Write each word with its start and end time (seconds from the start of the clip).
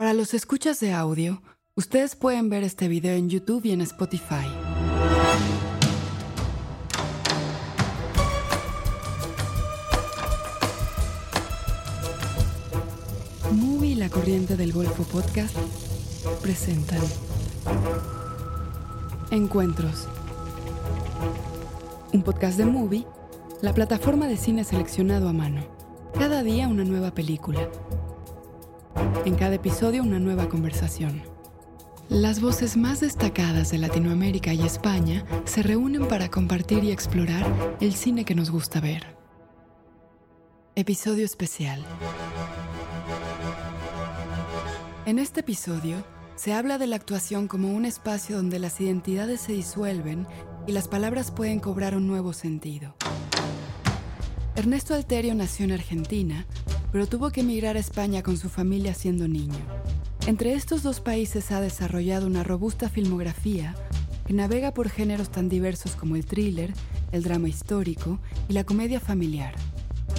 Para 0.00 0.14
los 0.14 0.32
escuchas 0.32 0.80
de 0.80 0.94
audio, 0.94 1.42
ustedes 1.74 2.16
pueden 2.16 2.48
ver 2.48 2.62
este 2.62 2.88
video 2.88 3.12
en 3.16 3.28
YouTube 3.28 3.66
y 3.66 3.72
en 3.72 3.82
Spotify. 3.82 4.46
Movie 13.52 13.90
y 13.90 13.94
la 13.96 14.08
Corriente 14.08 14.56
del 14.56 14.72
Golfo 14.72 15.02
Podcast 15.02 15.54
presentan 16.40 17.02
Encuentros. 19.30 20.08
Un 22.14 22.22
podcast 22.22 22.56
de 22.56 22.64
Movie, 22.64 23.06
la 23.60 23.74
plataforma 23.74 24.28
de 24.28 24.38
cine 24.38 24.64
seleccionado 24.64 25.28
a 25.28 25.34
mano. 25.34 25.60
Cada 26.14 26.42
día 26.42 26.68
una 26.68 26.84
nueva 26.84 27.10
película. 27.10 27.68
En 29.24 29.34
cada 29.34 29.54
episodio 29.54 30.02
una 30.02 30.18
nueva 30.18 30.48
conversación. 30.48 31.22
Las 32.08 32.40
voces 32.40 32.76
más 32.76 33.00
destacadas 33.00 33.70
de 33.70 33.78
Latinoamérica 33.78 34.52
y 34.52 34.62
España 34.62 35.24
se 35.44 35.62
reúnen 35.62 36.08
para 36.08 36.28
compartir 36.28 36.82
y 36.82 36.90
explorar 36.90 37.46
el 37.80 37.94
cine 37.94 38.24
que 38.24 38.34
nos 38.34 38.50
gusta 38.50 38.80
ver. 38.80 39.16
Episodio 40.74 41.24
especial. 41.24 41.84
En 45.06 45.18
este 45.18 45.40
episodio 45.40 46.04
se 46.36 46.52
habla 46.52 46.78
de 46.78 46.86
la 46.86 46.96
actuación 46.96 47.48
como 47.48 47.68
un 47.68 47.84
espacio 47.84 48.36
donde 48.36 48.58
las 48.58 48.80
identidades 48.80 49.40
se 49.42 49.52
disuelven 49.52 50.26
y 50.66 50.72
las 50.72 50.88
palabras 50.88 51.30
pueden 51.30 51.60
cobrar 51.60 51.94
un 51.94 52.06
nuevo 52.06 52.32
sentido. 52.32 52.94
Ernesto 54.56 54.94
Alterio 54.94 55.34
nació 55.34 55.64
en 55.64 55.72
Argentina, 55.72 56.46
pero 56.92 57.06
tuvo 57.06 57.30
que 57.30 57.40
emigrar 57.40 57.76
a 57.76 57.80
España 57.80 58.22
con 58.22 58.36
su 58.36 58.48
familia 58.48 58.94
siendo 58.94 59.28
niño. 59.28 59.58
Entre 60.26 60.52
estos 60.52 60.82
dos 60.82 61.00
países 61.00 61.50
ha 61.50 61.60
desarrollado 61.60 62.26
una 62.26 62.44
robusta 62.44 62.88
filmografía 62.88 63.74
que 64.26 64.34
navega 64.34 64.72
por 64.72 64.88
géneros 64.88 65.30
tan 65.30 65.48
diversos 65.48 65.96
como 65.96 66.16
el 66.16 66.24
thriller, 66.24 66.72
el 67.12 67.22
drama 67.22 67.48
histórico 67.48 68.18
y 68.48 68.52
la 68.52 68.64
comedia 68.64 69.00
familiar. 69.00 69.54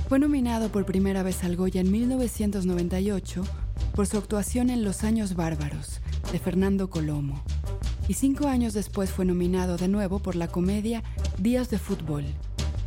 Fue 0.09 0.19
nominado 0.19 0.69
por 0.69 0.85
primera 0.85 1.23
vez 1.23 1.43
al 1.43 1.55
Goya 1.55 1.81
en 1.81 1.91
1998 1.91 3.43
por 3.95 4.07
su 4.07 4.17
actuación 4.17 4.69
en 4.69 4.83
Los 4.83 5.03
Años 5.03 5.35
Bárbaros, 5.35 6.01
de 6.31 6.39
Fernando 6.39 6.89
Colomo. 6.89 7.43
Y 8.07 8.15
cinco 8.15 8.47
años 8.47 8.73
después 8.73 9.11
fue 9.11 9.25
nominado 9.25 9.77
de 9.77 9.87
nuevo 9.87 10.19
por 10.19 10.35
la 10.35 10.47
comedia 10.47 11.03
Días 11.37 11.69
de 11.69 11.77
Fútbol, 11.77 12.25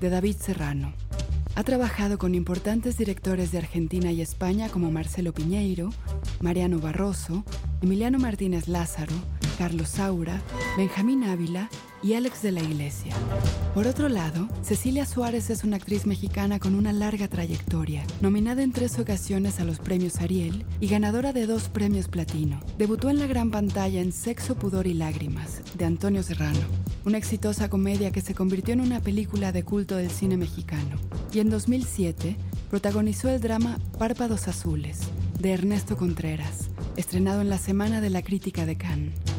de 0.00 0.10
David 0.10 0.36
Serrano. 0.36 0.92
Ha 1.56 1.62
trabajado 1.62 2.18
con 2.18 2.34
importantes 2.34 2.98
directores 2.98 3.52
de 3.52 3.58
Argentina 3.58 4.10
y 4.10 4.20
España 4.20 4.68
como 4.68 4.90
Marcelo 4.90 5.32
Piñeiro, 5.32 5.90
Mariano 6.40 6.80
Barroso, 6.80 7.44
Emiliano 7.80 8.18
Martínez 8.18 8.66
Lázaro, 8.66 9.12
Carlos 9.56 9.88
Saura, 9.88 10.42
Benjamín 10.76 11.22
Ávila 11.22 11.70
y 12.04 12.12
Alex 12.12 12.42
de 12.42 12.52
la 12.52 12.60
Iglesia. 12.60 13.14
Por 13.72 13.86
otro 13.86 14.10
lado, 14.10 14.46
Cecilia 14.62 15.06
Suárez 15.06 15.48
es 15.48 15.64
una 15.64 15.76
actriz 15.76 16.04
mexicana 16.04 16.58
con 16.58 16.74
una 16.74 16.92
larga 16.92 17.28
trayectoria, 17.28 18.04
nominada 18.20 18.62
en 18.62 18.72
tres 18.72 18.98
ocasiones 18.98 19.58
a 19.58 19.64
los 19.64 19.78
premios 19.78 20.20
Ariel 20.20 20.66
y 20.80 20.88
ganadora 20.88 21.32
de 21.32 21.46
dos 21.46 21.70
premios 21.70 22.08
Platino. 22.08 22.60
Debutó 22.76 23.08
en 23.08 23.18
la 23.18 23.26
gran 23.26 23.50
pantalla 23.50 24.02
en 24.02 24.12
Sexo, 24.12 24.54
Pudor 24.54 24.86
y 24.86 24.92
Lágrimas, 24.92 25.62
de 25.78 25.86
Antonio 25.86 26.22
Serrano, 26.22 26.60
una 27.06 27.16
exitosa 27.16 27.70
comedia 27.70 28.12
que 28.12 28.20
se 28.20 28.34
convirtió 28.34 28.74
en 28.74 28.82
una 28.82 29.00
película 29.00 29.50
de 29.50 29.62
culto 29.62 29.96
del 29.96 30.10
cine 30.10 30.36
mexicano. 30.36 30.98
Y 31.32 31.40
en 31.40 31.48
2007 31.48 32.36
protagonizó 32.68 33.30
el 33.30 33.40
drama 33.40 33.78
Párpados 33.98 34.46
Azules, 34.46 34.98
de 35.40 35.52
Ernesto 35.52 35.96
Contreras, 35.96 36.68
estrenado 36.96 37.40
en 37.40 37.48
la 37.48 37.58
Semana 37.58 38.02
de 38.02 38.10
la 38.10 38.20
Crítica 38.20 38.66
de 38.66 38.76
Cannes. 38.76 39.33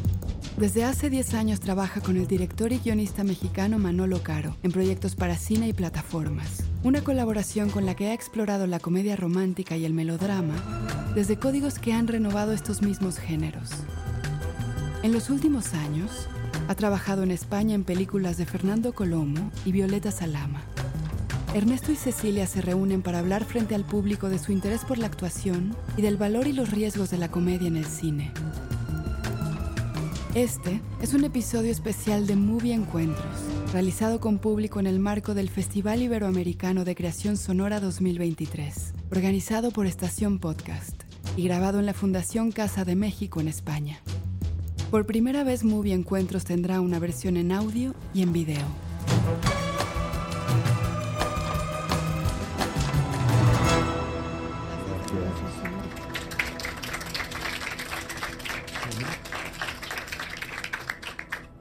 Desde 0.58 0.84
hace 0.84 1.10
10 1.10 1.34
años 1.34 1.60
trabaja 1.60 2.00
con 2.00 2.16
el 2.16 2.26
director 2.26 2.72
y 2.72 2.78
guionista 2.78 3.24
mexicano 3.24 3.78
Manolo 3.78 4.22
Caro 4.22 4.56
en 4.62 4.72
proyectos 4.72 5.14
para 5.14 5.36
cine 5.36 5.68
y 5.68 5.74
plataformas. 5.74 6.62
Una 6.82 7.04
colaboración 7.04 7.68
con 7.68 7.84
la 7.84 7.94
que 7.94 8.08
ha 8.08 8.14
explorado 8.14 8.66
la 8.66 8.78
comedia 8.78 9.16
romántica 9.16 9.76
y 9.76 9.84
el 9.84 9.92
melodrama 9.92 10.54
desde 11.14 11.38
códigos 11.38 11.78
que 11.78 11.92
han 11.92 12.08
renovado 12.08 12.54
estos 12.54 12.80
mismos 12.80 13.18
géneros. 13.18 13.68
En 15.02 15.12
los 15.12 15.28
últimos 15.28 15.74
años, 15.74 16.26
ha 16.68 16.74
trabajado 16.74 17.22
en 17.22 17.32
España 17.32 17.74
en 17.74 17.84
películas 17.84 18.38
de 18.38 18.46
Fernando 18.46 18.94
Colomo 18.94 19.50
y 19.66 19.72
Violeta 19.72 20.10
Salama. 20.10 20.62
Ernesto 21.52 21.92
y 21.92 21.96
Cecilia 21.96 22.46
se 22.46 22.62
reúnen 22.62 23.02
para 23.02 23.18
hablar 23.18 23.44
frente 23.44 23.74
al 23.74 23.84
público 23.84 24.30
de 24.30 24.38
su 24.38 24.52
interés 24.52 24.86
por 24.86 24.96
la 24.96 25.06
actuación 25.06 25.76
y 25.98 26.02
del 26.02 26.16
valor 26.16 26.46
y 26.46 26.54
los 26.54 26.70
riesgos 26.70 27.10
de 27.10 27.18
la 27.18 27.30
comedia 27.30 27.68
en 27.68 27.76
el 27.76 27.84
cine. 27.84 28.32
Este 30.36 30.82
es 31.00 31.14
un 31.14 31.24
episodio 31.24 31.70
especial 31.70 32.26
de 32.26 32.36
Movie 32.36 32.74
Encuentros, 32.74 33.24
realizado 33.72 34.20
con 34.20 34.36
público 34.36 34.78
en 34.78 34.86
el 34.86 35.00
marco 35.00 35.32
del 35.32 35.48
Festival 35.48 36.02
Iberoamericano 36.02 36.84
de 36.84 36.94
Creación 36.94 37.38
Sonora 37.38 37.80
2023, 37.80 38.92
organizado 39.10 39.70
por 39.70 39.86
Estación 39.86 40.38
Podcast 40.38 41.04
y 41.38 41.44
grabado 41.44 41.78
en 41.78 41.86
la 41.86 41.94
Fundación 41.94 42.52
Casa 42.52 42.84
de 42.84 42.96
México 42.96 43.40
en 43.40 43.48
España. 43.48 44.02
Por 44.90 45.06
primera 45.06 45.42
vez 45.42 45.64
Movie 45.64 45.94
Encuentros 45.94 46.44
tendrá 46.44 46.82
una 46.82 46.98
versión 46.98 47.38
en 47.38 47.50
audio 47.50 47.94
y 48.12 48.20
en 48.20 48.34
video. 48.34 48.66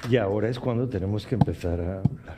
Y 0.09 0.17
ahora 0.17 0.49
es 0.49 0.59
cuando 0.59 0.88
tenemos 0.88 1.25
que 1.25 1.35
empezar 1.35 1.79
a 1.81 1.99
hablar. 1.99 2.38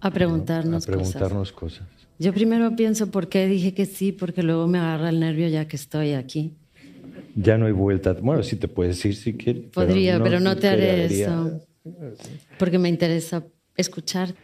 A 0.00 0.10
preguntarnos, 0.10 0.84
a 0.84 0.86
preguntarnos 0.86 1.52
cosas. 1.52 1.86
Yo 2.18 2.32
primero 2.32 2.74
pienso 2.76 3.10
por 3.10 3.28
qué 3.28 3.46
dije 3.46 3.72
que 3.72 3.86
sí, 3.86 4.12
porque 4.12 4.42
luego 4.42 4.66
me 4.66 4.78
agarra 4.78 5.08
el 5.08 5.20
nervio 5.20 5.48
ya 5.48 5.66
que 5.66 5.76
estoy 5.76 6.12
aquí. 6.12 6.54
Ya 7.34 7.56
no 7.56 7.66
hay 7.66 7.72
vuelta. 7.72 8.12
Bueno, 8.12 8.42
sí 8.42 8.56
te 8.56 8.68
puedes 8.68 9.02
ir 9.04 9.14
si 9.14 9.34
quieres. 9.34 9.64
Podría, 9.72 10.22
pero 10.22 10.40
no, 10.40 10.56
te 10.56 10.68
haré 10.68 11.06
eso. 11.06 11.60
Porque 12.58 12.78
me 12.78 12.88
interesa 12.88 13.44
escuchar. 13.76 14.34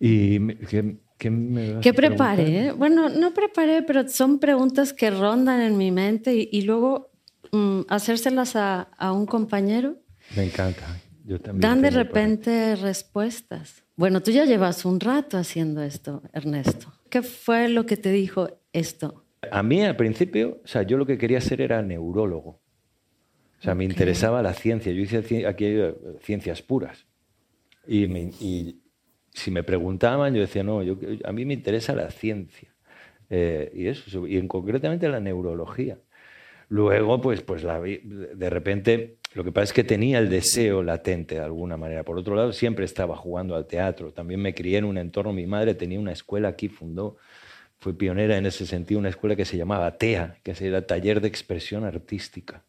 ¿Y 0.00 0.54
qué, 0.66 0.96
qué 1.18 1.30
me 1.30 1.74
vas 1.74 1.82
¿Qué 1.82 1.92
preparé? 1.92 2.72
Bueno, 2.72 3.08
no 3.08 3.32
preparé, 3.32 3.82
pero 3.82 4.08
son 4.08 4.38
preguntas 4.38 4.92
que 4.92 5.10
rondan 5.10 5.60
en 5.60 5.76
mi 5.76 5.92
mente 5.92 6.34
y, 6.34 6.48
y 6.50 6.62
luego 6.62 7.10
mm, 7.52 7.82
hacérselas 7.88 8.56
a, 8.56 8.82
a 8.96 9.12
un 9.12 9.26
compañero. 9.26 9.98
Me 10.34 10.44
encanta. 10.44 10.86
Yo 11.24 11.38
también 11.40 11.60
Dan 11.60 11.82
de 11.82 11.90
repente 11.90 12.76
respuestas. 12.76 13.82
Bueno, 13.96 14.22
tú 14.22 14.30
ya 14.30 14.44
llevas 14.44 14.84
un 14.84 15.00
rato 15.00 15.36
haciendo 15.38 15.82
esto, 15.82 16.22
Ernesto. 16.32 16.92
¿Qué 17.10 17.22
fue 17.22 17.68
lo 17.68 17.84
que 17.86 17.96
te 17.96 18.10
dijo 18.10 18.48
esto? 18.72 19.24
A 19.50 19.62
mí 19.62 19.82
al 19.82 19.96
principio, 19.96 20.60
o 20.64 20.66
sea, 20.66 20.82
yo 20.82 20.96
lo 20.96 21.06
que 21.06 21.18
quería 21.18 21.40
ser 21.40 21.60
era 21.60 21.82
neurólogo. 21.82 22.60
O 23.58 23.62
sea, 23.62 23.74
me 23.74 23.84
interesaba 23.84 24.40
la 24.42 24.54
ciencia. 24.54 24.90
Yo 24.92 25.02
hice 25.02 25.46
aquí 25.46 25.64
eh, 25.66 25.94
ciencias 26.22 26.62
puras. 26.62 27.06
Y, 27.86 28.06
me- 28.06 28.32
y 28.40 28.80
si 29.34 29.50
me 29.50 29.62
preguntaban, 29.62 30.34
yo 30.34 30.40
decía, 30.40 30.62
no, 30.62 30.82
yo, 30.82 30.96
a 31.24 31.32
mí 31.32 31.44
me 31.44 31.52
interesa 31.54 31.94
la 31.94 32.10
ciencia. 32.10 32.74
Eh, 33.28 33.70
y 33.74 33.86
eso, 33.86 34.26
y 34.26 34.38
en 34.38 34.48
concretamente 34.48 35.08
la 35.08 35.20
neurología. 35.20 35.98
Luego, 36.70 37.20
pues, 37.20 37.42
pues 37.42 37.64
la 37.64 37.80
de 37.80 38.48
repente, 38.50 39.18
lo 39.34 39.42
que 39.42 39.50
pasa 39.50 39.64
es 39.64 39.72
que 39.72 39.82
tenía 39.84 40.18
el 40.20 40.30
deseo 40.30 40.82
latente 40.84 41.34
de 41.34 41.40
alguna 41.40 41.76
manera. 41.76 42.04
Por 42.04 42.16
otro 42.16 42.36
lado, 42.36 42.52
siempre 42.52 42.84
estaba 42.84 43.16
jugando 43.16 43.56
al 43.56 43.66
teatro. 43.66 44.12
También 44.12 44.40
me 44.40 44.54
crié 44.54 44.78
en 44.78 44.84
un 44.84 44.96
entorno. 44.96 45.32
Mi 45.32 45.46
madre 45.48 45.74
tenía 45.74 45.98
una 45.98 46.12
escuela 46.12 46.48
aquí, 46.48 46.68
fundó, 46.68 47.16
fue 47.78 47.94
pionera 47.98 48.36
en 48.38 48.46
ese 48.46 48.66
sentido, 48.66 49.00
una 49.00 49.10
escuela 49.10 49.36
que 49.36 49.44
se 49.46 49.56
llamaba 49.56 49.98
TEA, 49.98 50.38
que 50.44 50.54
era 50.60 50.86
Taller 50.86 51.20
de 51.20 51.28
Expresión 51.28 51.84
Artística. 51.84 52.64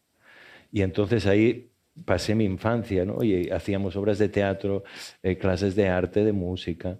Y 0.72 0.82
entonces 0.82 1.26
ahí 1.26 1.72
pasé 2.06 2.34
mi 2.34 2.44
infancia, 2.44 3.04
¿no? 3.06 3.22
Y 3.24 3.50
hacíamos 3.50 3.96
obras 3.96 4.18
de 4.18 4.28
teatro, 4.30 4.84
eh, 5.22 5.38
clases 5.38 5.76
de 5.76 5.88
arte, 5.88 6.24
de 6.24 6.32
música. 6.32 6.98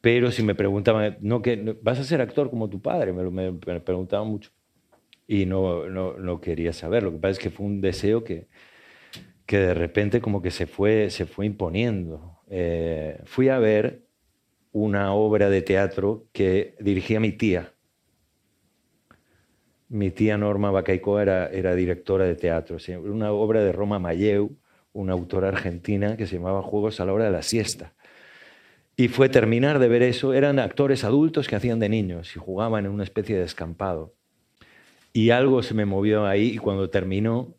Pero 0.00 0.30
si 0.32 0.42
me 0.44 0.54
preguntaban, 0.56 1.18
¿no, 1.22 1.42
que, 1.42 1.76
¿vas 1.82 1.98
a 2.00 2.04
ser 2.04 2.20
actor 2.22 2.50
como 2.50 2.68
tu 2.70 2.82
padre? 2.82 3.12
Me, 3.12 3.24
me- 3.30 3.52
me 3.52 3.80
preguntaban 3.80 4.28
mucho 4.28 4.50
y 5.28 5.44
no, 5.44 5.86
no, 5.88 6.40
quería 6.40 6.72
saber. 6.72 7.02
Lo 7.02 7.12
que 7.12 7.18
pasa 7.18 7.32
es 7.32 7.38
que 7.38 7.50
fue 7.50 7.66
un 7.66 7.82
deseo 7.82 8.24
que, 8.24 8.48
que 9.44 9.58
de 9.58 9.74
repente 9.74 10.22
como 10.22 10.40
que 10.40 10.50
se 10.50 10.66
fue, 10.66 11.10
se 11.10 11.26
fue 11.26 11.44
imponiendo. 11.44 12.40
Eh, 12.48 13.20
fui 13.26 13.50
a 13.50 13.58
ver 13.58 14.06
una 14.72 15.12
obra 15.12 15.50
de 15.50 15.60
teatro 15.60 16.26
que 16.32 16.74
dirigía 16.80 17.20
mi 17.20 17.32
tía. 17.32 17.74
Mi 19.90 20.10
tía 20.10 20.38
Norma 20.38 20.70
Bacaico 20.70 21.20
era, 21.20 21.48
era 21.48 21.74
directora 21.74 22.24
de 22.24 22.34
teatro. 22.34 22.78
Una 23.04 23.30
obra 23.30 23.62
de 23.62 23.72
Roma 23.72 23.98
Mayeu, 23.98 24.56
una 24.94 25.12
autora 25.12 25.48
argentina 25.48 26.16
que 26.16 26.26
se 26.26 26.36
llamaba 26.36 26.62
Juegos 26.62 27.00
a 27.00 27.04
la 27.04 27.12
hora 27.12 27.26
de 27.26 27.32
la 27.32 27.42
siesta. 27.42 27.94
Y 28.96 29.08
fue 29.08 29.28
terminar 29.28 29.78
de 29.78 29.88
ver 29.88 30.02
eso. 30.02 30.32
Eran 30.32 30.58
actores 30.58 31.04
adultos 31.04 31.48
que 31.48 31.56
hacían 31.56 31.78
de 31.80 31.90
niños 31.90 32.34
y 32.34 32.38
jugaban 32.38 32.86
en 32.86 32.92
una 32.92 33.04
especie 33.04 33.36
de 33.36 33.42
descampado. 33.42 34.17
Y 35.12 35.30
algo 35.30 35.62
se 35.62 35.74
me 35.74 35.84
movió 35.84 36.26
ahí 36.26 36.54
y 36.54 36.58
cuando 36.58 36.90
terminó, 36.90 37.54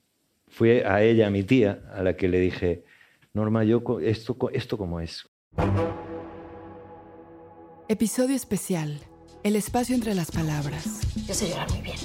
fui 0.47 0.69
a 0.79 1.01
ella, 1.01 1.27
a 1.27 1.29
mi 1.29 1.43
tía, 1.43 1.81
a 1.93 2.03
la 2.03 2.15
que 2.15 2.27
le 2.27 2.39
dije, 2.39 2.83
Norma, 3.33 3.63
yo 3.63 3.83
esto, 4.01 4.37
esto 4.53 4.77
cómo 4.77 4.99
es. 4.99 5.27
Episodio 7.87 8.35
especial. 8.35 8.99
El 9.43 9.55
espacio 9.55 9.95
entre 9.95 10.13
las 10.13 10.31
palabras. 10.31 11.01
Yo 11.27 11.33
sé 11.33 11.49
llorar 11.49 11.69
muy 11.71 11.81
bien. 11.81 11.97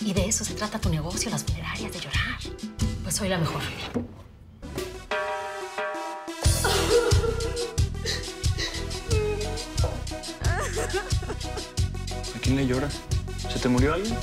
Y 0.00 0.12
de 0.12 0.26
eso 0.26 0.44
se 0.44 0.54
trata 0.54 0.80
tu 0.80 0.88
negocio, 0.88 1.30
las 1.30 1.44
funerarias, 1.44 1.92
de 1.92 1.98
llorar. 2.00 2.38
Pues 3.02 3.14
soy 3.14 3.28
la 3.28 3.38
mejor. 3.38 3.62
¿A 12.34 12.38
quién 12.40 12.56
le 12.56 12.66
lloras? 12.66 13.00
¿Se 13.56 13.62
te 13.62 13.68
murió 13.70 13.94
alguien? 13.94 14.14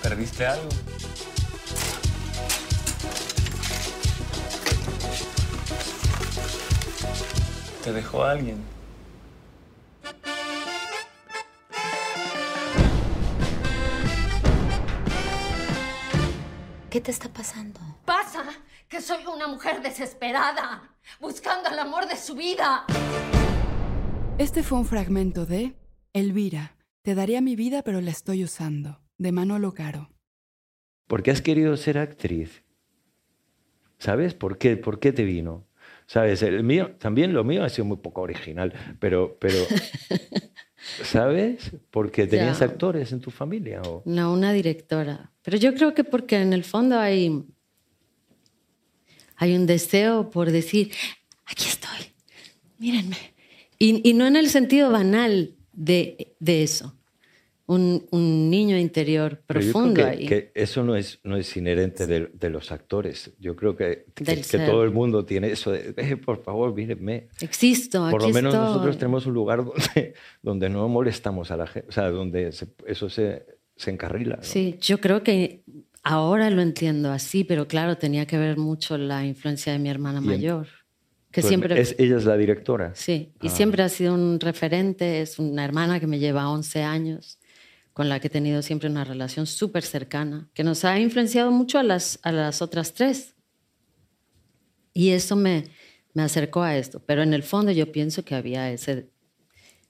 ¿Perdiste 0.00 0.46
algo? 0.46 0.68
¿Te 7.82 7.92
dejó 7.92 8.22
alguien? 8.22 8.64
¿Qué 16.90 17.00
te 17.00 17.10
está 17.10 17.28
pasando? 17.28 17.80
Pasa 18.04 18.44
que 18.88 19.00
soy 19.00 19.26
una 19.26 19.48
mujer 19.48 19.82
desesperada, 19.82 20.94
buscando 21.18 21.70
el 21.70 21.78
amor 21.80 22.06
de 22.06 22.16
su 22.16 22.36
vida. 22.36 22.86
Este 24.38 24.62
fue 24.62 24.78
un 24.78 24.86
fragmento 24.86 25.46
de 25.46 25.74
Elvira, 26.14 26.76
te 27.02 27.14
daría 27.14 27.40
mi 27.40 27.54
vida 27.54 27.82
pero 27.82 28.00
la 28.00 28.10
estoy 28.10 28.42
usando, 28.42 29.00
de 29.18 29.30
Manolo 29.30 29.74
Caro. 29.74 30.10
¿Por 31.06 31.22
qué 31.22 31.30
has 31.30 31.42
querido 31.42 31.76
ser 31.76 31.98
actriz? 31.98 32.64
¿Sabes? 33.98 34.34
¿Por 34.34 34.58
qué, 34.58 34.76
¿Por 34.76 34.98
qué 34.98 35.12
te 35.12 35.24
vino? 35.24 35.68
¿Sabes? 36.06 36.42
El 36.42 36.64
mío, 36.64 36.96
también 36.98 37.34
lo 37.34 37.44
mío 37.44 37.62
ha 37.62 37.68
sido 37.68 37.84
muy 37.84 37.98
poco 37.98 38.22
original, 38.22 38.72
pero, 38.98 39.36
pero 39.38 39.58
¿sabes? 41.04 41.72
Porque 41.90 42.26
tenías 42.26 42.62
actores 42.62 43.12
en 43.12 43.20
tu 43.20 43.30
familia. 43.30 43.82
¿o? 43.82 44.02
No, 44.06 44.32
una 44.32 44.52
directora. 44.52 45.30
Pero 45.42 45.58
yo 45.58 45.74
creo 45.74 45.94
que 45.94 46.04
porque 46.04 46.40
en 46.40 46.52
el 46.52 46.64
fondo 46.64 46.98
hay, 46.98 47.44
hay 49.36 49.54
un 49.54 49.66
deseo 49.66 50.30
por 50.30 50.50
decir, 50.50 50.92
aquí 51.46 51.66
estoy, 51.68 52.14
mírenme. 52.78 53.31
Y, 53.84 54.08
y 54.08 54.14
no 54.14 54.26
en 54.26 54.36
el 54.36 54.48
sentido 54.48 54.90
banal 54.90 55.54
de, 55.72 56.34
de 56.38 56.62
eso 56.62 56.94
un, 57.72 58.50
niño 58.50 58.76
interior 58.76 59.42
profundo 59.46 60.04
ahí. 60.04 60.26
Que 60.26 60.52
eso 60.54 60.82
no 60.82 60.96
es, 60.96 61.20
no 61.24 61.36
es 61.36 61.56
inherente 61.56 62.06
de, 62.06 62.50
los 62.50 62.72
actores. 62.72 63.32
Yo 63.38 63.56
creo 63.56 63.76
que, 63.76 64.06
que, 64.14 64.36
todo 64.58 64.84
el 64.84 64.90
mundo 64.90 65.24
tiene 65.24 65.50
eso 65.50 65.72
de, 65.72 65.94
eh, 65.96 66.16
por 66.16 66.42
favor, 66.42 66.74
mírenme. 66.74 67.28
Existo. 67.40 68.08
Por 68.10 68.22
lo 68.22 68.28
menos 68.28 68.54
nosotros 68.54 68.98
tenemos 68.98 69.26
un 69.26 69.34
lugar 69.34 69.64
donde, 69.64 70.14
donde 70.42 70.68
no 70.68 70.88
molestamos 70.88 71.50
a 71.50 71.56
la 71.56 71.66
gente, 71.66 71.88
o 71.88 71.92
sea, 71.92 72.10
donde 72.10 72.48
eso 72.86 73.08
se, 73.08 73.46
se 73.76 73.90
encarrila. 73.90 74.38
Sí, 74.42 74.76
yo 74.80 75.00
creo 75.00 75.22
que 75.22 75.62
ahora 76.02 76.50
lo 76.50 76.62
entiendo 76.62 77.10
así, 77.10 77.44
pero 77.44 77.68
claro, 77.68 77.96
tenía 77.96 78.26
que 78.26 78.38
ver 78.38 78.58
mucho 78.58 78.98
la 78.98 79.24
influencia 79.24 79.72
de 79.72 79.78
mi 79.78 79.88
hermana 79.88 80.20
mayor. 80.20 80.68
Que 81.32 81.40
pues 81.40 81.48
siempre, 81.48 81.80
es, 81.80 81.96
ella 81.98 82.18
es 82.18 82.24
la 82.24 82.36
directora. 82.36 82.92
Sí, 82.94 83.32
y 83.40 83.48
ah. 83.48 83.50
siempre 83.50 83.82
ha 83.82 83.88
sido 83.88 84.14
un 84.14 84.38
referente, 84.38 85.22
es 85.22 85.38
una 85.38 85.64
hermana 85.64 85.98
que 85.98 86.06
me 86.06 86.18
lleva 86.18 86.48
11 86.48 86.82
años 86.82 87.38
con 87.92 88.08
la 88.08 88.20
que 88.20 88.28
he 88.28 88.30
tenido 88.30 88.62
siempre 88.62 88.88
una 88.88 89.04
relación 89.04 89.46
súper 89.46 89.82
cercana, 89.82 90.48
que 90.54 90.64
nos 90.64 90.84
ha 90.84 90.98
influenciado 90.98 91.50
mucho 91.50 91.78
a 91.78 91.82
las, 91.82 92.18
a 92.22 92.32
las 92.32 92.62
otras 92.62 92.94
tres. 92.94 93.34
Y 94.94 95.10
eso 95.10 95.36
me, 95.36 95.64
me 96.14 96.22
acercó 96.22 96.62
a 96.62 96.76
esto. 96.76 97.02
Pero 97.04 97.22
en 97.22 97.34
el 97.34 97.42
fondo 97.42 97.70
yo 97.72 97.92
pienso 97.92 98.24
que 98.24 98.34
había 98.34 98.70
ese, 98.70 99.10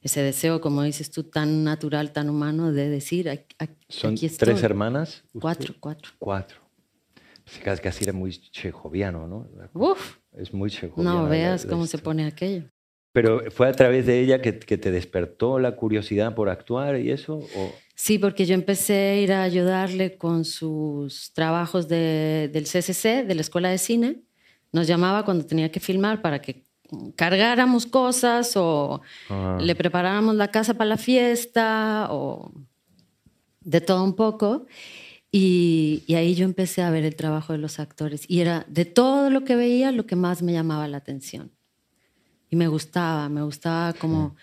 ese 0.01 0.23
deseo, 0.23 0.61
como 0.61 0.83
dices 0.83 1.11
tú, 1.11 1.25
tan 1.25 1.65
natural, 1.65 2.13
tan 2.13 2.29
humano, 2.29 2.73
de 2.73 2.89
decir, 2.89 3.29
aquí, 3.29 3.77
¿Son 3.89 4.17
tres 4.17 4.63
hermanas? 4.63 5.23
Cuatro, 5.33 5.75
cuatro. 5.79 6.11
Cuatro. 6.19 6.59
Casi 7.83 8.05
era 8.05 8.13
muy 8.13 8.33
chejoviano, 8.33 9.27
¿no? 9.29 9.49
Uf. 9.75 10.22
Es 10.37 10.53
muy 10.53 10.71
chejoviano. 10.71 11.23
No 11.23 11.29
veas 11.29 11.67
cómo 11.67 11.87
se 11.87 11.99
pone 11.99 12.27
aquello. 12.27 12.65
Pero 13.13 13.51
fue 13.51 13.69
a 13.69 13.73
través 13.73 14.07
de 14.07 14.21
ella 14.21 14.41
que, 14.41 14.59
que, 14.59 14.79
te 14.79 14.91
despertó 14.91 15.59
la 15.59 15.77
curiosidad 15.77 16.35
por 16.35 16.49
actuar 16.49 16.99
y 16.99 17.11
eso. 17.11 17.47
¿o? 17.57 17.73
Sí, 17.95 18.19
porque 18.19 18.47
yo 18.47 18.55
empecé 18.55 18.95
a 18.95 19.17
ir 19.21 19.33
a 19.33 19.43
ayudarle 19.43 20.17
con 20.17 20.45
sus 20.45 21.33
trabajos 21.35 21.89
de, 21.89 22.49
del 22.53 22.65
CCC, 22.65 23.27
de 23.27 23.35
la 23.35 23.43
Escuela 23.43 23.69
de 23.69 23.79
Cine. 23.79 24.23
Nos 24.73 24.87
llamaba 24.87 25.25
cuando 25.25 25.45
tenía 25.45 25.71
que 25.71 25.81
filmar 25.81 26.23
para 26.23 26.41
que 26.41 26.65
cargáramos 27.17 27.87
cosas 27.87 28.57
o 28.57 29.03
ah. 29.29 29.59
le 29.61 29.75
preparáramos 29.75 30.35
la 30.35 30.49
casa 30.49 30.75
para 30.75 30.89
la 30.89 30.97
fiesta 30.97 32.09
o 32.11 32.53
de 33.61 33.81
todo 33.81 34.03
un 34.05 34.17
poco. 34.17 34.67
Y, 35.35 36.05
y, 36.07 36.15
ahí 36.15 36.35
yo 36.35 36.45
empecé 36.45 36.83
a 36.83 36.91
ver 36.91 37.05
el 37.05 37.17
trabajo 37.17 37.55
de 37.55 37.59
los 37.59 37.81
actores. 37.81 38.25
Y 38.29 38.41
era 38.41 38.67
de 38.69 38.85
todo 38.85 39.31
lo 39.31 39.45
que 39.45 39.57
veía 39.57 39.91
lo 39.91 40.07
que 40.07 40.15
más 40.15 40.43
me 40.43 40.53
llamaba 40.53 40.87
la 40.89 40.99
atención. 40.99 41.51
Y 42.51 42.57
me 42.57 42.69
gustaba, 42.69 43.31
me 43.31 43.43
gustaba 43.43 43.95
como 43.95 44.37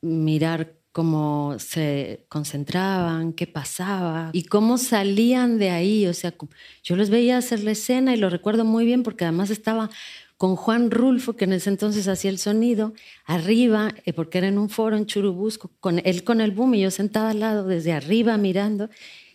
mirar 0.00 0.76
cómo 0.96 1.56
se 1.58 2.24
concentraban, 2.30 3.34
qué 3.34 3.46
pasaba 3.46 4.30
y 4.32 4.44
cómo 4.44 4.78
salían 4.78 5.58
de 5.58 5.68
ahí. 5.68 6.06
O 6.06 6.14
sea, 6.14 6.34
yo 6.82 6.96
los 6.96 7.10
veía 7.10 7.36
hacer 7.36 7.62
la 7.62 7.72
escena 7.72 8.14
y 8.14 8.16
lo 8.16 8.30
recuerdo 8.30 8.64
muy 8.64 8.86
bien 8.86 9.02
porque 9.02 9.24
además 9.24 9.50
estaba 9.50 9.90
con 10.38 10.56
Juan 10.56 10.90
Rulfo, 10.90 11.34
que 11.34 11.44
en 11.44 11.52
ese 11.52 11.68
entonces 11.68 12.08
hacía 12.08 12.30
el 12.30 12.38
sonido, 12.38 12.94
arriba, 13.26 13.94
eh, 14.06 14.14
porque 14.14 14.38
era 14.38 14.48
en 14.48 14.56
un 14.56 14.70
foro 14.70 14.96
en 14.96 15.04
Churubusco, 15.04 15.70
con 15.80 16.00
él 16.02 16.24
con 16.24 16.40
el 16.40 16.50
boom 16.50 16.74
y 16.74 16.80
yo 16.80 16.90
sentada 16.90 17.30
al 17.30 17.40
lado 17.40 17.66
desde 17.66 17.92
arriba 17.92 18.38
mirando 18.38 18.88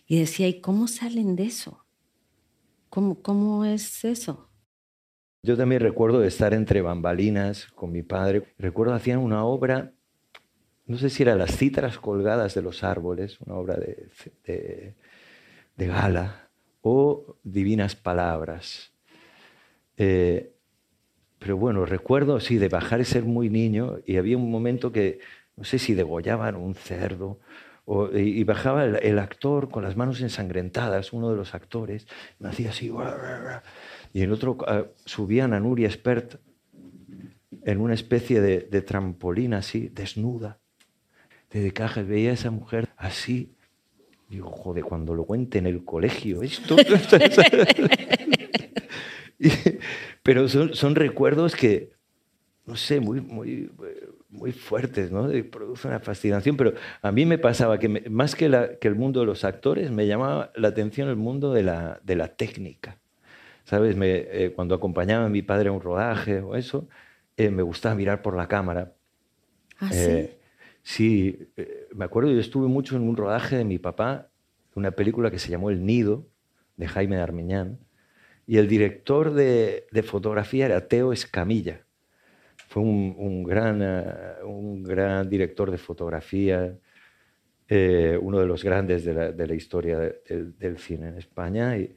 y 0.06 0.18
decía, 0.18 0.48
¿y 0.48 0.60
cómo 0.60 0.88
salen 0.88 1.36
de 1.36 1.44
eso? 1.44 1.84
¿Cómo, 2.88 3.22
cómo 3.22 3.64
es 3.64 4.04
eso? 4.04 4.48
Yo 5.44 5.56
también 5.56 5.80
recuerdo 5.80 6.20
de 6.20 6.28
estar 6.28 6.54
entre 6.54 6.82
bambalinas 6.82 7.66
con 7.74 7.90
mi 7.90 8.02
padre. 8.02 8.44
Recuerdo 8.58 8.94
hacían 8.94 9.18
una 9.18 9.44
obra, 9.44 9.92
no 10.86 10.98
sé 10.98 11.10
si 11.10 11.22
era 11.22 11.34
Las 11.34 11.56
cítras 11.56 11.98
colgadas 11.98 12.54
de 12.54 12.62
los 12.62 12.84
árboles, 12.84 13.40
una 13.40 13.56
obra 13.56 13.76
de, 13.76 14.94
gala, 15.76 16.48
o 16.80 17.36
Divinas 17.42 17.96
Palabras. 17.96 18.92
Eh, 19.96 20.52
pero 21.40 21.56
bueno, 21.56 21.86
recuerdo, 21.86 22.38
sí, 22.38 22.58
de 22.58 22.68
bajar 22.68 23.00
y 23.00 23.04
ser 23.04 23.24
muy 23.24 23.50
niño, 23.50 23.98
y 24.06 24.16
había 24.16 24.36
un 24.36 24.48
momento 24.48 24.92
que, 24.92 25.18
no 25.56 25.64
sé 25.64 25.80
si 25.80 25.94
degollaban 25.94 26.54
un 26.54 26.76
cerdo, 26.76 27.40
o, 27.84 28.08
y, 28.16 28.44
bajaba 28.44 28.84
el, 28.84 29.18
actor 29.18 29.70
con 29.70 29.82
las 29.82 29.96
manos 29.96 30.20
ensangrentadas, 30.20 31.12
uno 31.12 31.30
de 31.30 31.36
los 31.36 31.54
actores, 31.54 32.06
me 32.38 32.48
hacía 32.48 32.70
así, 32.70 32.92
y 34.12 34.22
el 34.22 34.32
otro 34.32 34.52
uh, 34.52 34.86
subían 35.04 35.52
a 35.52 35.60
Nuria 35.60 35.88
Espert 35.88 36.36
en 37.64 37.80
una 37.80 37.94
especie 37.94 38.40
de, 38.40 38.60
de 38.60 38.82
trampolín 38.82 39.54
así, 39.54 39.88
desnuda, 39.88 40.58
de 41.50 41.72
cajas. 41.72 42.06
Veía 42.06 42.30
a 42.30 42.34
esa 42.34 42.50
mujer 42.50 42.88
así. 42.96 43.54
Digo, 44.28 44.50
joder, 44.50 44.84
cuando 44.84 45.14
lo 45.14 45.24
cuente 45.24 45.58
en 45.58 45.66
el 45.66 45.84
colegio, 45.84 46.42
esto. 46.42 46.76
pero 50.22 50.48
son, 50.48 50.74
son, 50.74 50.94
recuerdos 50.94 51.54
que, 51.54 51.90
no 52.64 52.76
sé, 52.76 53.00
muy, 53.00 53.20
muy, 53.20 53.70
muy 54.32 54.50
fuertes, 54.52 55.12
¿no? 55.12 55.28
Produce 55.50 55.86
una 55.86 56.00
fascinación. 56.00 56.56
Pero 56.56 56.72
a 57.00 57.12
mí 57.12 57.24
me 57.24 57.38
pasaba 57.38 57.78
que 57.78 57.88
más 58.10 58.34
que, 58.34 58.48
la, 58.48 58.78
que, 58.78 58.88
el 58.88 58.96
mundo 58.96 59.20
de 59.20 59.26
los 59.26 59.44
actores, 59.44 59.90
me 59.90 60.06
llamaba 60.06 60.50
la 60.56 60.68
atención 60.68 61.08
el 61.08 61.16
mundo 61.16 61.52
de 61.52 61.62
la, 61.62 62.00
de 62.02 62.16
la 62.16 62.28
técnica. 62.28 62.98
¿sabes? 63.64 63.96
Me, 63.96 64.26
eh, 64.30 64.52
cuando 64.54 64.74
acompañaba 64.74 65.26
a 65.26 65.28
mi 65.28 65.42
padre 65.42 65.68
a 65.68 65.72
un 65.72 65.80
rodaje 65.80 66.40
o 66.40 66.56
eso, 66.56 66.88
eh, 67.36 67.50
me 67.50 67.62
gustaba 67.62 67.94
mirar 67.94 68.22
por 68.22 68.36
la 68.36 68.48
cámara. 68.48 68.94
¿Ah, 69.78 69.90
sí? 69.92 70.30
sí, 70.82 71.48
eh, 71.56 71.88
me 71.94 72.04
acuerdo, 72.04 72.30
yo 72.30 72.40
estuve 72.40 72.68
mucho 72.68 72.96
en 72.96 73.02
un 73.02 73.16
rodaje 73.16 73.56
de 73.56 73.64
mi 73.64 73.78
papá, 73.78 74.28
una 74.74 74.92
película 74.92 75.30
que 75.30 75.38
se 75.38 75.50
llamó 75.50 75.70
El 75.70 75.84
Nido, 75.84 76.26
de 76.76 76.88
Jaime 76.88 77.16
de 77.16 77.22
Armiñán, 77.22 77.78
y 78.46 78.58
el 78.58 78.68
director 78.68 79.32
de, 79.34 79.86
de 79.90 80.02
fotografía 80.02 80.66
era 80.66 80.88
Teo 80.88 81.12
Escamilla. 81.12 81.84
Fue 82.72 82.82
un, 82.82 83.14
un 83.18 83.44
gran, 83.44 83.82
un 84.46 84.82
gran 84.82 85.28
director 85.28 85.70
de 85.70 85.76
fotografía, 85.76 86.74
uno 87.68 88.40
de 88.40 88.46
los 88.46 88.64
grandes 88.64 89.04
de 89.04 89.12
la, 89.12 89.30
de 89.30 89.46
la 89.46 89.54
historia 89.54 89.98
del 89.98 90.78
cine 90.78 91.08
en 91.08 91.18
España. 91.18 91.76
Y, 91.76 91.94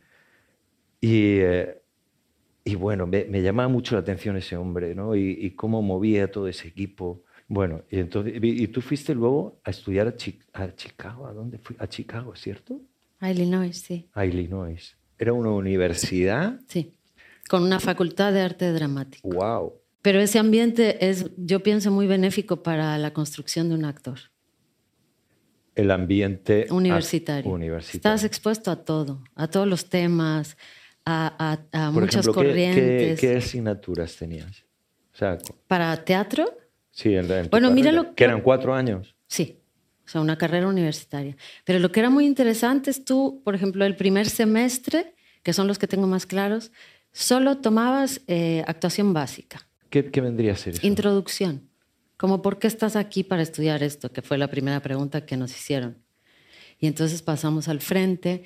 y, 1.00 1.39
eh, 1.39 1.82
y 2.65 2.75
bueno, 2.75 3.08
me, 3.08 3.41
llamaba 3.41 3.70
mucho 3.70 3.96
la 3.96 4.01
atención 4.01 4.36
ese 4.36 4.58
hombre, 4.58 4.94
¿no? 4.94 5.15
Y, 5.15 5.51
cómo 5.51 5.82
movía 5.82 6.29
todo 6.29 6.50
ese 6.50 6.67
equipo. 6.67 7.24
Bueno, 7.48 7.84
y 7.89 8.00
entonces, 8.00 8.34
y 8.41 8.63
y 8.63 8.67
tú 8.67 8.82
fuiste 8.82 9.15
luego 9.15 9.62
a 9.63 9.70
estudiar 9.70 10.08
a, 10.10 10.15
Chi- 10.17 10.41
a 10.51 10.75
Chicago, 10.75 11.25
¿a 11.25 11.32
dónde 11.32 11.58
fui? 11.58 11.77
A 11.79 11.88
Chicago, 11.88 12.36
¿cierto? 12.36 12.82
A 13.20 13.32
Illinois, 13.32 13.77
sí. 13.77 14.10
A 14.12 14.25
Illinois. 14.25 14.98
Era 15.17 15.32
una 15.32 15.51
universidad. 15.51 16.60
Sí. 16.67 16.91
Con 17.48 17.63
una 17.63 17.79
facultad 17.79 18.34
de 18.34 18.41
arte 18.41 18.74
dramático. 18.74 19.29
Wow. 19.29 19.85
Pero 20.05 20.19
ese 20.19 20.38
ambiente 20.38 21.09
es, 21.09 21.31
yo 21.35 21.63
pienso, 21.63 21.89
muy 21.89 22.05
benéfico 22.05 22.62
para 22.62 22.95
la 23.00 23.12
construcción 23.12 23.69
de 23.69 23.74
un 23.75 23.85
actor 23.85 24.19
El 25.74 25.89
ambiente 25.89 26.67
universitario. 26.69 27.51
universitario. 27.51 27.97
Estás 27.97 28.24
expuesto 28.24 28.69
a 28.69 28.85
todo, 28.85 29.24
a 29.33 29.47
todos 29.47 29.67
los 29.67 29.89
temas, 29.89 30.57
a, 31.05 31.33
a- 31.74 31.88
a 31.88 31.91
Por 31.91 32.03
muchas 32.03 32.24
ejemplo, 32.27 32.33
¿qué- 32.33 32.47
corrientes. 32.50 33.19
¿qué, 33.19 33.27
qué, 33.31 33.38
asignaturas 33.38 34.15
tenías? 34.15 34.63
O 35.12 35.17
sea, 35.17 35.39
Para 35.67 36.05
teatro, 36.05 36.55
sí, 36.91 37.15
en, 37.15 37.31
en 37.31 37.50
Bueno, 37.50 37.71
mira 37.71 37.91
lo 37.91 38.13
que 38.13 38.25
eran 38.25 38.41
cuatro 38.41 38.75
años. 38.75 39.15
Sí, 39.25 39.57
o 40.05 40.07
sea, 40.07 40.21
una 40.21 40.38
carrera 40.38 40.67
universitaria. 40.67 41.35
Pero 41.63 41.79
lo 41.79 41.91
que 41.91 42.00
era 42.00 42.12
muy 42.12 42.27
interesante 42.27 42.91
es 42.91 43.03
tú, 43.03 43.41
por 43.43 43.55
ejemplo, 43.55 43.83
el 43.85 43.95
primer 43.95 44.29
semestre, 44.29 45.15
que 45.41 45.51
son 45.51 45.65
los 45.65 45.79
que 45.79 45.88
tengo 45.88 46.05
más 46.05 46.27
claros, 46.27 46.71
solo 47.12 47.57
tomabas 47.57 48.21
eh, 48.27 48.63
actuación 48.67 49.12
básica, 49.12 49.67
¿Qué, 49.95 50.11
qué 50.11 50.19
vendría 50.19 50.51
a 50.51 50.55
ser 50.57 50.73
eso? 50.73 50.85
introducción, 50.85 51.69
como 52.17 52.41
por 52.41 52.59
qué 52.59 52.67
estás 52.67 52.97
aquí 52.97 53.23
para 53.23 53.41
estudiar 53.41 53.81
esto, 53.81 54.11
que 54.11 54.21
fue 54.21 54.37
la 54.37 54.49
primera 54.49 54.81
pregunta 54.81 55.25
que 55.25 55.37
nos 55.37 55.51
hicieron. 55.51 56.03
Y 56.79 56.87
entonces 56.87 57.21
pasamos 57.21 57.69
al 57.69 57.79
frente, 57.79 58.43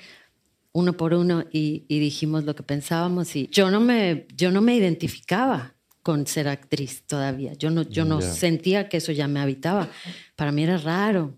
uno 0.70 0.92
por 0.96 1.12
uno, 1.12 1.46
y, 1.50 1.86
y 1.88 1.98
dijimos 1.98 2.44
lo 2.44 2.54
que 2.54 2.62
pensábamos. 2.62 3.34
Y 3.34 3.48
yo 3.48 3.68
no 3.72 3.80
me, 3.80 4.28
yo 4.36 4.52
no 4.52 4.60
me 4.60 4.76
identificaba 4.76 5.74
con 6.04 6.24
ser 6.28 6.46
actriz 6.46 7.02
todavía. 7.04 7.54
Yo 7.54 7.70
no, 7.70 7.82
yo 7.82 8.04
no 8.04 8.20
Ya. 8.20 8.30
sentía 8.30 8.88
que 8.88 8.98
eso 8.98 9.10
ya 9.10 9.26
me 9.26 9.40
habitaba. 9.40 9.90
Para 10.36 10.52
mí 10.52 10.62
era 10.62 10.78
raro. 10.78 11.36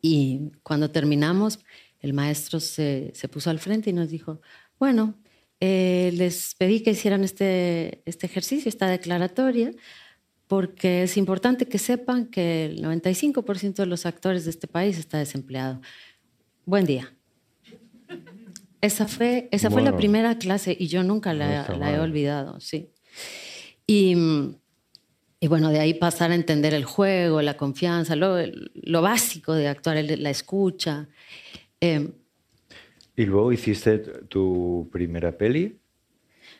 Y 0.00 0.52
cuando 0.62 0.92
terminamos, 0.92 1.58
el 1.98 2.12
maestro 2.12 2.60
se, 2.60 3.10
se 3.16 3.28
puso 3.28 3.50
al 3.50 3.58
frente 3.58 3.90
y 3.90 3.92
nos 3.92 4.10
dijo, 4.10 4.40
bueno, 4.78 5.16
eh, 5.64 6.10
les 6.16 6.56
pedí 6.56 6.80
que 6.80 6.90
hicieran 6.90 7.22
este, 7.22 8.02
este 8.04 8.26
ejercicio, 8.26 8.68
esta 8.68 8.88
declaratoria, 8.88 9.70
porque 10.48 11.04
es 11.04 11.16
importante 11.16 11.66
que 11.66 11.78
sepan 11.78 12.26
que 12.26 12.64
el 12.64 12.82
95% 12.82 13.74
de 13.74 13.86
los 13.86 14.04
actores 14.04 14.42
de 14.42 14.50
este 14.50 14.66
país 14.66 14.98
está 14.98 15.18
desempleado. 15.18 15.80
Buen 16.64 16.84
día. 16.84 17.14
Esa 18.80 19.06
fue, 19.06 19.48
esa 19.52 19.70
fue 19.70 19.82
la 19.82 19.96
primera 19.96 20.36
clase 20.36 20.76
y 20.76 20.88
yo 20.88 21.04
nunca 21.04 21.32
la, 21.32 21.92
he 21.92 22.00
olvidado, 22.00 22.58
sí. 22.58 22.90
Y, 23.86 24.16
y 25.38 25.46
bueno, 25.46 25.70
de 25.70 25.78
ahí 25.78 25.94
pasar 25.94 26.32
a 26.32 26.34
entender 26.34 26.74
el 26.74 26.84
juego, 26.84 27.40
la 27.40 27.56
confianza, 27.56 28.16
lo, 28.16 28.36
lo 28.74 29.00
básico 29.00 29.54
de 29.54 29.68
actuar, 29.68 30.04
la 30.18 30.30
escucha. 30.30 31.08
Eh, 31.80 32.10
Y 33.16 33.26
luego 33.26 33.52
hiciste 33.52 33.98
tu 33.98 34.88
primera 34.92 35.32
peli. 35.36 35.78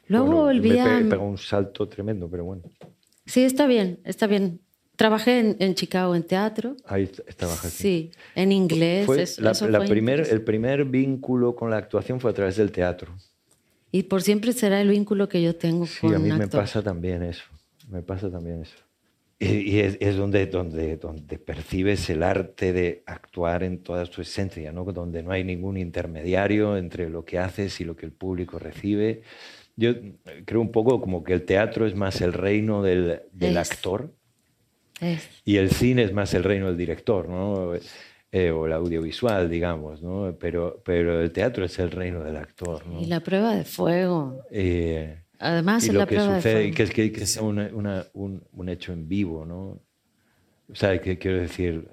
luego 0.09 0.27
Bueno, 0.27 0.43
volví 0.45 0.71
me 0.71 0.81
a... 0.81 0.85
pe- 0.99 1.05
pegó 1.07 1.25
un 1.25 1.39
salto 1.39 1.89
tremendo, 1.89 2.29
pero 2.29 2.45
bueno. 2.45 2.63
Sí, 3.25 3.43
está 3.45 3.67
bien, 3.67 4.01
está 4.05 4.27
bien. 4.27 4.61
Trabajé 4.97 5.39
en, 5.41 5.57
en 5.59 5.75
Chicago 5.75 6.15
en 6.15 6.23
teatro. 6.25 6.77
Ahí 6.85 7.07
trabajaste. 7.07 7.71
Sí, 7.71 8.11
en 8.35 8.53
inglés. 8.53 9.07
Fue 9.07 9.23
eso- 9.23 9.41
la- 9.43 9.53
eso 9.53 9.69
la 9.69 9.79
fue 9.79 9.89
primer, 9.89 10.21
el 10.31 10.43
primer 10.43 10.85
vínculo 10.85 11.55
con 11.57 11.71
la 11.71 11.79
actuación 11.79 12.21
fue 12.21 12.31
a 12.31 12.35
través 12.35 12.57
del 12.57 12.71
teatro. 12.71 13.15
Y 13.91 14.05
por 14.05 14.23
siempre 14.23 14.53
será 14.53 14.81
el 14.81 14.89
vínculo 14.89 15.29
que 15.29 15.43
yo 15.43 15.57
tengo 15.57 15.87
Sí, 15.87 16.01
con 16.01 16.15
a 16.15 16.19
mí 16.19 16.31
un 16.31 16.39
me 16.39 16.45
actor. 16.45 16.61
pasa 16.61 16.83
también 16.83 17.23
eso. 17.23 17.45
Me 17.91 18.03
pasa 18.03 18.31
también 18.31 18.63
eso. 18.63 18.77
Y, 19.45 19.81
es, 19.81 19.97
es 20.01 20.17
donde, 20.17 20.47
donde, 20.47 20.97
donde 20.97 21.39
percibes 21.39 22.09
el 22.11 22.23
arte 22.23 22.73
de 22.73 23.03
actuar 23.07 23.63
en 23.65 23.83
toda 23.83 24.07
su 24.07 24.23
esencia, 24.23 24.73
¿no? 24.73 24.85
donde 24.85 25.23
no 25.23 25.33
hay 25.33 25.43
ningún 25.45 25.77
intermediario 25.77 26.77
entre 26.77 27.09
lo 27.11 27.25
que 27.25 27.39
haces 27.39 27.81
y 27.81 27.85
lo 27.85 27.97
que 27.97 28.07
el 28.07 28.13
público 28.13 28.59
recibe. 28.59 29.23
Yo 29.77 29.95
creo 30.45 30.61
un 30.61 30.71
poco 30.71 31.01
como 31.01 31.25
que 31.25 31.33
el 31.33 31.45
teatro 31.45 31.87
es 31.87 31.95
más 31.95 32.21
el 32.21 32.33
reino 32.35 32.83
del, 32.83 33.23
del 33.33 33.57
Es. 33.57 33.71
actor 33.71 34.13
Es- 35.01 35.29
y 35.45 35.57
el 35.57 35.71
cine 35.71 36.05
es 36.05 36.13
más 36.13 36.35
el 36.35 36.45
reino 36.45 36.67
del 36.67 36.77
director, 36.77 37.29
¿no? 37.29 37.73
Eh, 38.31 38.51
o 38.51 38.67
el 38.67 38.73
audiovisual, 38.73 39.51
digamos, 39.51 40.03
¿no? 40.03 40.37
Pero, 40.39 40.81
pero 40.85 41.21
el 41.21 41.33
teatro 41.33 41.65
es 41.65 41.79
el 41.79 41.91
reino 41.91 42.23
del 42.23 42.37
actor, 42.37 42.87
¿no? 42.87 43.01
Y 43.01 43.07
la 43.07 43.21
prueba 43.21 43.55
de 43.55 43.65
fuego. 43.65 44.43
Eh, 44.51 45.22
Además, 45.43 45.85
y 45.85 45.89
es 45.89 45.95
lo 45.95 45.99
la 45.99 46.07
que 46.07 46.15
prueba 46.15 46.35
de 46.37 46.43
sucede, 46.43 46.53
fuego. 46.53 46.75
que 46.77 46.83
es 46.85 46.91
que, 46.91 47.13
que 47.13 47.27
sea 47.27 47.43
una- 47.43 47.71
una- 47.75 48.07
un, 48.15 48.43
un 48.53 48.69
hecho 48.69 48.93
en 48.93 49.09
vivo, 49.09 49.45
¿no? 49.47 49.81
O 50.69 50.75
sea, 50.75 51.01
que 51.01 51.19
quiero 51.19 51.39
decir, 51.41 51.89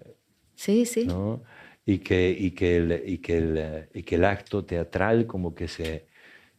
Sí, 0.56 0.86
sí. 0.86 1.08
¿no? 1.08 1.44
Y 1.86 2.00
que, 2.00 2.30
y 2.32 2.52
que, 2.52 2.78
el, 2.78 3.04
y 3.08 3.18
que, 3.20 3.38
el, 3.38 3.90
y 3.94 4.04
que 4.04 4.16
el 4.16 4.26
acto 4.26 4.66
teatral 4.66 5.26
como 5.26 5.56
que 5.56 5.68
se, 5.68 6.08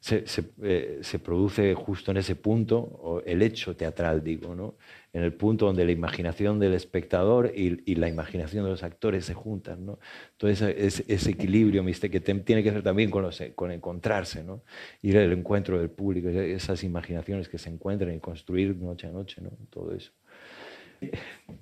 se, 0.01 0.27
se, 0.27 0.53
eh, 0.63 0.99
se 1.03 1.19
produce 1.19 1.75
justo 1.75 2.11
en 2.11 2.19
ese 2.19 2.37
punto, 2.37 2.79
o 2.81 3.23
el 3.25 3.43
hecho 3.43 3.77
teatral, 3.77 4.23
digo, 4.25 4.55
¿no? 4.55 4.77
En 5.13 5.23
el 5.25 5.33
punto 5.33 5.67
donde 5.67 5.85
la 5.85 5.91
imaginación 5.91 6.61
del 6.61 6.73
espectador 6.75 7.53
y, 7.55 7.83
y 7.85 7.97
la 7.97 8.09
imaginación 8.09 8.65
de 8.65 8.71
los 8.71 8.85
actores 8.85 9.25
se 9.25 9.35
juntan, 9.35 9.85
¿no? 9.85 9.99
Entonces, 10.33 10.75
ese, 10.79 11.05
ese 11.13 11.31
equilibrio 11.31 11.83
mister, 11.83 12.09
que 12.11 12.21
te- 12.21 12.35
tiene 12.37 12.63
que 12.63 12.71
ver 12.71 12.83
también 12.85 13.11
con, 13.11 13.23
los, 13.23 13.43
con 13.57 13.73
encontrarse, 13.73 14.45
¿no? 14.45 14.63
Ir 15.03 15.19
al 15.19 15.33
encuentro 15.33 15.79
del 15.81 15.91
público, 15.91 16.29
esas 16.29 16.85
imaginaciones 16.85 17.49
que 17.49 17.59
se 17.59 17.71
encuentran 17.71 18.15
y 18.15 18.21
construir 18.21 18.77
noche 18.77 19.09
a 19.09 19.11
noche, 19.11 19.41
¿no? 19.43 19.51
Todo 19.69 19.93
eso. 19.95 20.13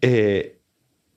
Eh, 0.02 0.58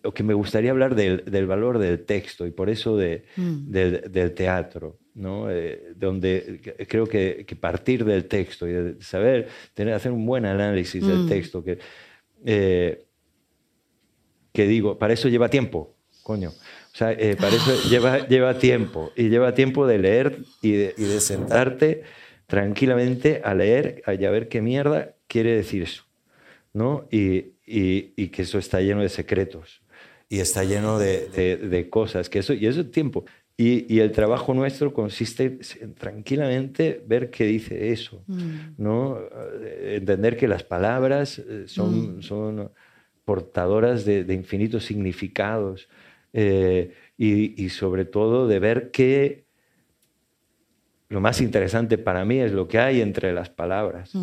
lo 0.03 0.13
que 0.13 0.23
me 0.23 0.33
gustaría 0.33 0.71
hablar 0.71 0.95
del, 0.95 1.25
del 1.25 1.45
valor 1.45 1.77
del 1.77 2.05
texto 2.05 2.47
y 2.47 2.51
por 2.51 2.69
eso 2.69 2.97
de, 2.97 3.23
Mm. 3.35 3.71
del, 3.71 4.11
del 4.11 4.33
teatro, 4.33 4.97
¿no? 5.13 5.51
Eh, 5.51 5.93
donde 5.95 6.59
creo 6.87 7.05
que, 7.05 7.43
que 7.45 7.55
partir 7.55 8.03
del 8.03 8.25
texto 8.25 8.67
y 8.67 8.71
de 8.71 9.01
saber 9.01 9.47
tener, 9.73 9.93
hacer 9.93 10.11
un 10.11 10.25
buen 10.25 10.45
análisis 10.45 11.05
del 11.05 11.19
Mm. 11.19 11.25
texto, 11.27 11.63
que, 11.63 11.77
eh, 12.45 13.05
que 14.53 14.67
digo, 14.67 14.97
para 14.97 15.13
eso 15.13 15.29
lleva 15.29 15.49
tiempo, 15.49 15.95
coño. 16.23 16.49
O 16.49 16.95
sea, 16.97 17.11
eh, 17.13 17.35
para 17.39 17.55
eso 17.55 17.73
lleva, 17.89 18.27
lleva 18.27 18.57
tiempo 18.57 19.11
y 19.15 19.29
lleva 19.29 19.53
tiempo 19.53 19.87
de 19.87 19.97
leer 19.97 20.39
y 20.61 20.71
de, 20.73 20.93
y 20.97 21.03
de 21.03 21.19
sentarte 21.21 22.03
tranquilamente 22.47 23.41
a 23.45 23.53
leer 23.55 24.03
y 24.07 24.25
a 24.25 24.31
ver 24.31 24.49
qué 24.49 24.61
mierda 24.61 25.15
quiere 25.27 25.55
decir 25.55 25.83
eso. 25.83 26.03
¿no? 26.73 27.07
Y, 27.11 27.53
y- 27.65 28.13
y 28.15 28.27
que 28.29 28.43
eso 28.43 28.57
está 28.57 28.81
lleno 28.81 29.01
de 29.01 29.09
secretos 29.09 29.81
y 30.29 30.39
está 30.39 30.63
lleno 30.63 30.99
de, 30.99 31.27
de- 31.27 31.57
de 31.57 31.89
cosas, 31.89 32.29
que 32.29 32.39
eso, 32.39 32.53
y 32.53 32.65
eso 32.65 32.81
es 32.81 32.91
tiempo. 32.91 33.25
Y, 33.57 33.93
y 33.93 33.99
el 33.99 34.11
trabajo 34.11 34.53
nuestro 34.53 34.91
consiste 34.93 35.59
en 35.81 35.93
tranquilamente 35.93 37.03
ver 37.05 37.29
qué 37.29 37.45
dice 37.45 37.91
eso, 37.91 38.23
Mm. 38.27 38.57
¿no? 38.77 39.19
Eh, 39.61 39.97
Entender 39.97 40.35
que 40.37 40.47
las 40.47 40.63
palabras 40.63 41.37
eh, 41.39 41.63
son, 41.67 42.17
Mm. 42.17 42.21
son 42.23 42.71
portadoras 43.25 44.03
de, 44.03 44.23
de 44.23 44.33
infinitos 44.33 44.85
significados 44.85 45.87
eh, 46.33 46.93
y, 47.17 47.63
y 47.63 47.69
sobre 47.69 48.05
todo 48.05 48.47
de 48.47 48.59
ver 48.59 48.89
que 48.89 49.43
lo 51.09 51.19
más 51.21 51.41
interesante 51.41 51.97
para 51.97 52.23
mí 52.25 52.39
es 52.39 52.53
lo 52.53 52.67
que 52.67 52.79
hay 52.79 53.01
entre 53.01 53.33
las 53.33 53.49
palabras. 53.49 54.13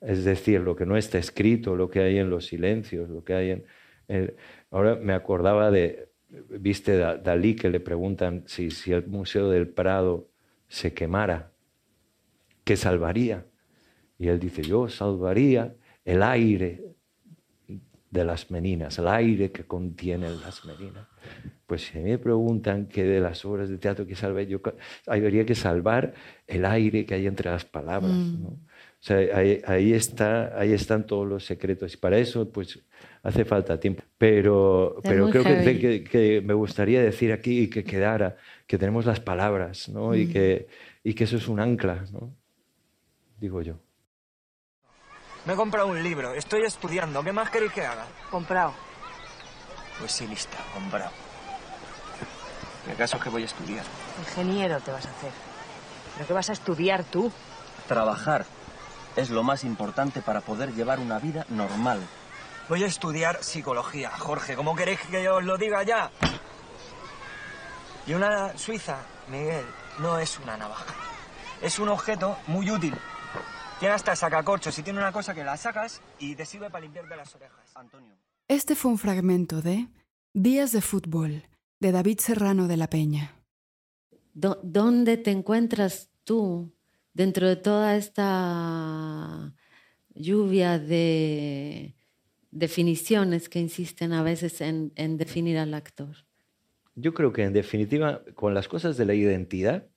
Es 0.00 0.24
decir, 0.24 0.60
lo 0.60 0.74
que 0.74 0.86
no 0.86 0.96
está 0.96 1.18
escrito, 1.18 1.76
lo 1.76 1.88
que 1.90 2.00
hay 2.00 2.18
en 2.18 2.30
los 2.30 2.46
silencios, 2.46 3.08
lo 3.10 3.22
que 3.22 3.34
hay 3.34 3.50
en... 3.50 3.64
en- 4.08 4.34
ahora 4.70 4.96
me 4.96 5.12
acordaba 5.12 5.70
de, 5.70 6.08
viste, 6.48 6.96
Da- 6.96 7.16
Dalí, 7.16 7.54
que 7.56 7.70
le 7.70 7.80
preguntan 7.80 8.44
si, 8.46 8.70
si 8.70 8.92
el 8.92 9.06
Museo 9.06 9.48
del 9.50 9.68
Prado 9.68 10.28
se 10.68 10.92
quemara, 10.92 11.52
¿qué 12.64 12.76
salvaría? 12.76 13.46
Y 14.18 14.28
él 14.28 14.38
dice, 14.40 14.62
yo 14.62 14.88
salvaría 14.88 15.74
el 16.04 16.22
aire 16.22 16.82
de 18.10 18.24
las 18.24 18.50
meninas, 18.50 18.98
el 18.98 19.08
aire 19.08 19.52
que 19.52 19.64
contienen 19.64 20.40
las 20.40 20.64
meninas. 20.64 21.06
Pues 21.66 21.82
si 21.86 21.98
me 21.98 22.16
preguntan 22.18 22.86
qué 22.86 23.02
de 23.04 23.20
las 23.20 23.44
obras 23.44 23.68
de 23.68 23.76
teatro 23.78 24.06
que 24.06 24.14
salve, 24.14 24.46
yo 24.46 24.60
habría 25.06 25.44
que 25.44 25.54
salvar 25.54 26.14
el 26.46 26.64
aire 26.64 27.04
que 27.04 27.14
hay 27.14 27.26
entre 27.26 27.50
las 27.50 27.64
palabras. 27.64 28.12
Mm. 28.12 28.42
¿no? 28.42 28.58
O 29.00 29.04
sea, 29.06 29.18
ahí, 29.36 29.60
ahí 29.66 29.92
está, 29.92 30.58
ahí 30.58 30.72
están 30.72 31.06
todos 31.06 31.26
los 31.28 31.44
secretos 31.44 31.94
y 31.94 31.96
para 31.96 32.18
eso 32.18 32.50
pues 32.50 32.78
hace 33.22 33.44
falta 33.44 33.78
tiempo. 33.78 34.02
Pero, 34.18 34.96
Es 35.02 35.08
pero 35.10 35.28
creo 35.30 35.44
que, 35.44 35.78
que- 35.78 36.04
que 36.04 36.40
me 36.40 36.54
gustaría 36.54 37.02
decir 37.02 37.32
aquí 37.32 37.60
y 37.62 37.70
que 37.70 37.84
quedara 37.84 38.36
que 38.66 38.78
tenemos 38.78 39.04
las 39.04 39.20
palabras 39.20 39.88
¿no? 39.88 40.14
y, 40.14 40.26
Mm. 40.26 40.32
que, 40.32 40.68
y 41.04 41.14
que 41.14 41.24
eso 41.24 41.36
es 41.36 41.46
un 41.48 41.60
ancla, 41.60 42.04
¿no? 42.12 42.32
digo 43.38 43.60
yo. 43.62 43.74
Me 45.44 45.52
he 45.52 45.56
comprado 45.56 45.88
un 45.88 46.02
libro, 46.02 46.32
estoy 46.34 46.62
estudiando. 46.62 47.22
¿Qué 47.22 47.32
más 47.32 47.50
queréis 47.50 47.70
que 47.72 47.82
haga? 47.82 48.06
Comprado. 48.30 48.72
Pues 50.00 50.10
sí, 50.10 50.26
lista, 50.26 50.56
comprado. 50.74 51.12
¿El 52.90 52.96
caso 52.96 53.16
es 53.18 53.22
que 53.22 53.28
voy 53.28 53.42
a 53.42 53.44
estudiar? 53.44 53.84
Ingeniero 54.20 54.80
te 54.80 54.90
vas 54.90 55.06
a 55.06 55.10
hacer. 55.10 55.30
¿Pero 56.14 56.26
qué 56.26 56.32
vas 56.32 56.50
a 56.50 56.52
estudiar 56.54 57.04
tú? 57.04 57.30
Trabajar 57.86 58.44
es 59.16 59.30
lo 59.30 59.42
más 59.42 59.64
importante 59.64 60.22
para 60.22 60.42
poder 60.42 60.74
llevar 60.74 61.00
una 61.00 61.18
vida 61.18 61.46
normal. 61.48 62.00
Voy 62.68 62.84
a 62.84 62.86
estudiar 62.86 63.42
psicología, 63.42 64.10
Jorge. 64.10 64.56
¿Cómo 64.56 64.76
queréis 64.76 65.00
que 65.10 65.22
yo 65.22 65.36
os 65.36 65.44
lo 65.44 65.56
diga 65.56 65.82
ya? 65.82 66.10
Y 68.06 68.14
una 68.14 68.56
suiza, 68.56 68.98
Miguel, 69.28 69.64
no 69.98 70.18
es 70.18 70.38
una 70.38 70.56
navaja. 70.56 70.94
Es 71.62 71.78
un 71.78 71.88
objeto 71.88 72.36
muy 72.46 72.70
útil. 72.70 72.94
Tiene 73.80 73.94
hasta 73.94 74.14
sacacorchos 74.16 74.78
y 74.78 74.82
tiene 74.82 74.98
una 74.98 75.12
cosa 75.12 75.34
que 75.34 75.44
la 75.44 75.56
sacas 75.56 76.00
y 76.18 76.34
te 76.34 76.44
sirve 76.44 76.70
para 76.70 76.82
limpiarte 76.82 77.16
las 77.16 77.34
orejas. 77.34 77.70
Antonio. 77.74 78.14
Este 78.48 78.74
fue 78.74 78.90
un 78.90 78.98
fragmento 78.98 79.60
de 79.62 79.88
Días 80.32 80.72
de 80.72 80.82
Fútbol, 80.82 81.48
de 81.80 81.92
David 81.92 82.20
Serrano 82.20 82.68
de 82.68 82.76
la 82.76 82.88
Peña. 82.88 83.34
¿Dónde 84.32 85.16
te 85.16 85.30
encuentras 85.30 86.10
tú 86.24 86.75
dentro 87.16 87.48
de 87.48 87.56
toda 87.56 87.96
esta 87.96 89.54
lluvia 90.14 90.78
de 90.78 91.96
definiciones 92.50 93.48
que 93.48 93.60
insisten 93.60 94.12
a 94.12 94.22
veces 94.22 94.60
en, 94.60 94.92
en 94.96 95.16
definir 95.16 95.58
al 95.58 95.74
actor? 95.74 96.14
Yo 96.94 97.14
creo 97.14 97.32
que 97.32 97.44
en 97.44 97.52
definitiva, 97.52 98.24
con 98.34 98.52
las 98.52 98.68
cosas 98.68 98.96
de 98.96 99.04
la 99.04 99.14
identidad, 99.14 99.88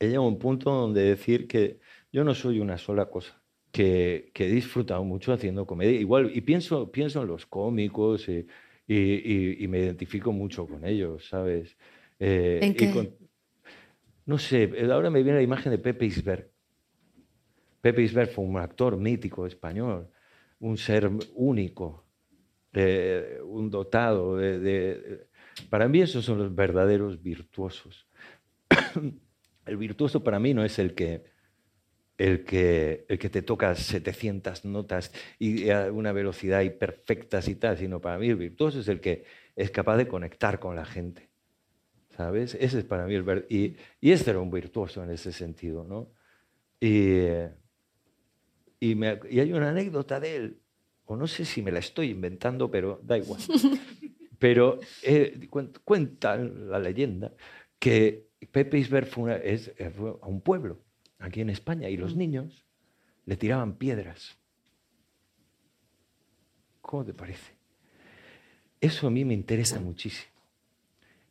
he 0.00 0.06
llegado 0.06 0.24
a 0.24 0.28
un 0.28 0.38
punto 0.38 0.70
donde 0.70 1.02
decir 1.02 1.46
que 1.48 1.80
yo 2.12 2.24
no 2.24 2.34
soy 2.34 2.60
una 2.60 2.78
sola 2.78 3.06
cosa, 3.10 3.42
que, 3.70 4.30
que 4.34 4.46
he 4.46 4.50
disfrutado 4.52 5.04
mucho 5.04 5.32
haciendo 5.32 5.66
comedia. 5.66 5.98
Igual, 6.00 6.30
y 6.34 6.40
pienso, 6.42 6.90
pienso 6.92 7.22
en 7.22 7.28
los 7.28 7.46
cómicos 7.46 8.28
y, 8.28 8.46
y- 8.86 8.94
y- 8.96 9.64
y 9.64 9.68
me 9.68 9.78
identifico 9.80 10.32
mucho 10.32 10.66
con 10.66 10.84
ellos, 10.86 11.26
¿sabes? 11.28 11.76
Eh, 12.18 12.66
¿En 12.66 12.74
y 12.74 12.76
qué? 12.76 12.88
con- 12.88 13.16
no 14.26 14.38
sé, 14.38 14.64
eh, 14.64 14.90
ahora 14.90 15.10
me 15.10 15.22
viene 15.22 15.38
la 15.38 15.42
imagen 15.42 15.72
de 15.72 15.78
Pepe 15.78 16.06
Isbert. 16.06 16.50
Pepe 17.80 18.02
Isbert 18.02 18.32
fue 18.32 18.44
un 18.44 18.56
actor 18.58 18.96
mítico 18.96 19.46
español, 19.46 20.08
un 20.60 20.78
ser 20.78 21.10
único, 21.34 22.06
eh, 22.72 23.40
un 23.44 23.70
dotado 23.70 24.36
de, 24.36 25.26
Para 25.68 25.88
mí 25.88 26.00
esos 26.00 26.24
son 26.24 26.38
los 26.38 26.54
verdaderos 26.54 27.20
virtuosos. 27.20 28.06
el 29.66 29.76
virtuoso 29.76 30.22
para 30.22 30.38
mí 30.38 30.54
no 30.54 30.64
es 30.64 30.78
el 30.78 30.94
que, 30.94 31.24
el 32.16 32.44
que, 32.44 33.04
el 33.08 33.18
que 33.18 33.30
te 33.30 33.42
toca 33.42 33.74
700 33.74 34.64
notas 34.64 35.12
y 35.40 35.68
a 35.70 35.90
una 35.90 36.12
velocidad 36.12 36.60
y 36.60 36.70
perfectas 36.70 37.48
y 37.48 37.56
tal, 37.56 37.76
sino 37.76 38.00
para 38.00 38.18
mí 38.18 38.28
el 38.28 38.36
virtuoso 38.36 38.78
es 38.78 38.88
el 38.88 39.00
que 39.00 39.24
es 39.56 39.72
capaz 39.72 39.96
de 39.96 40.06
conectar 40.06 40.60
con 40.60 40.76
la 40.76 40.84
gente. 40.84 41.31
¿Sabes? 42.16 42.54
Ese 42.60 42.80
es 42.80 42.84
para 42.84 43.06
mí 43.06 43.14
el 43.14 43.22
ver- 43.22 43.46
y, 43.48 43.76
y 44.00 44.10
este 44.12 44.30
era 44.30 44.40
un 44.40 44.50
virtuoso 44.50 45.02
en 45.02 45.10
ese 45.10 45.32
sentido, 45.32 45.84
¿no? 45.84 46.10
Y, 46.80 47.20
y, 48.80 48.94
me 48.94 49.12
ac- 49.18 49.26
y 49.30 49.40
hay 49.40 49.52
una 49.52 49.70
anécdota 49.70 50.20
de 50.20 50.36
él, 50.36 50.60
o 51.06 51.16
no 51.16 51.26
sé 51.26 51.44
si 51.44 51.62
me 51.62 51.72
la 51.72 51.78
estoy 51.78 52.10
inventando, 52.10 52.70
pero 52.70 53.00
da 53.02 53.16
igual. 53.18 53.40
Pero 54.38 54.80
eh, 55.04 55.38
cuen- 55.48 55.72
cuenta 55.84 56.36
la 56.36 56.80
leyenda 56.80 57.32
que 57.78 58.26
Pepe 58.50 58.76
Isbert 58.78 59.08
fue, 59.08 59.22
una- 59.24 59.36
es- 59.36 59.72
eh, 59.78 59.90
fue 59.90 60.16
a 60.20 60.26
un 60.26 60.40
pueblo 60.40 60.82
aquí 61.20 61.40
en 61.42 61.48
España 61.50 61.88
y 61.88 61.96
los 61.96 62.16
niños 62.16 62.66
le 63.24 63.36
tiraban 63.36 63.76
piedras. 63.76 64.36
¿Cómo 66.80 67.04
te 67.04 67.14
parece? 67.14 67.52
Eso 68.80 69.06
a 69.06 69.10
mí 69.10 69.24
me 69.24 69.34
interesa 69.34 69.78
muchísimo. 69.78 70.31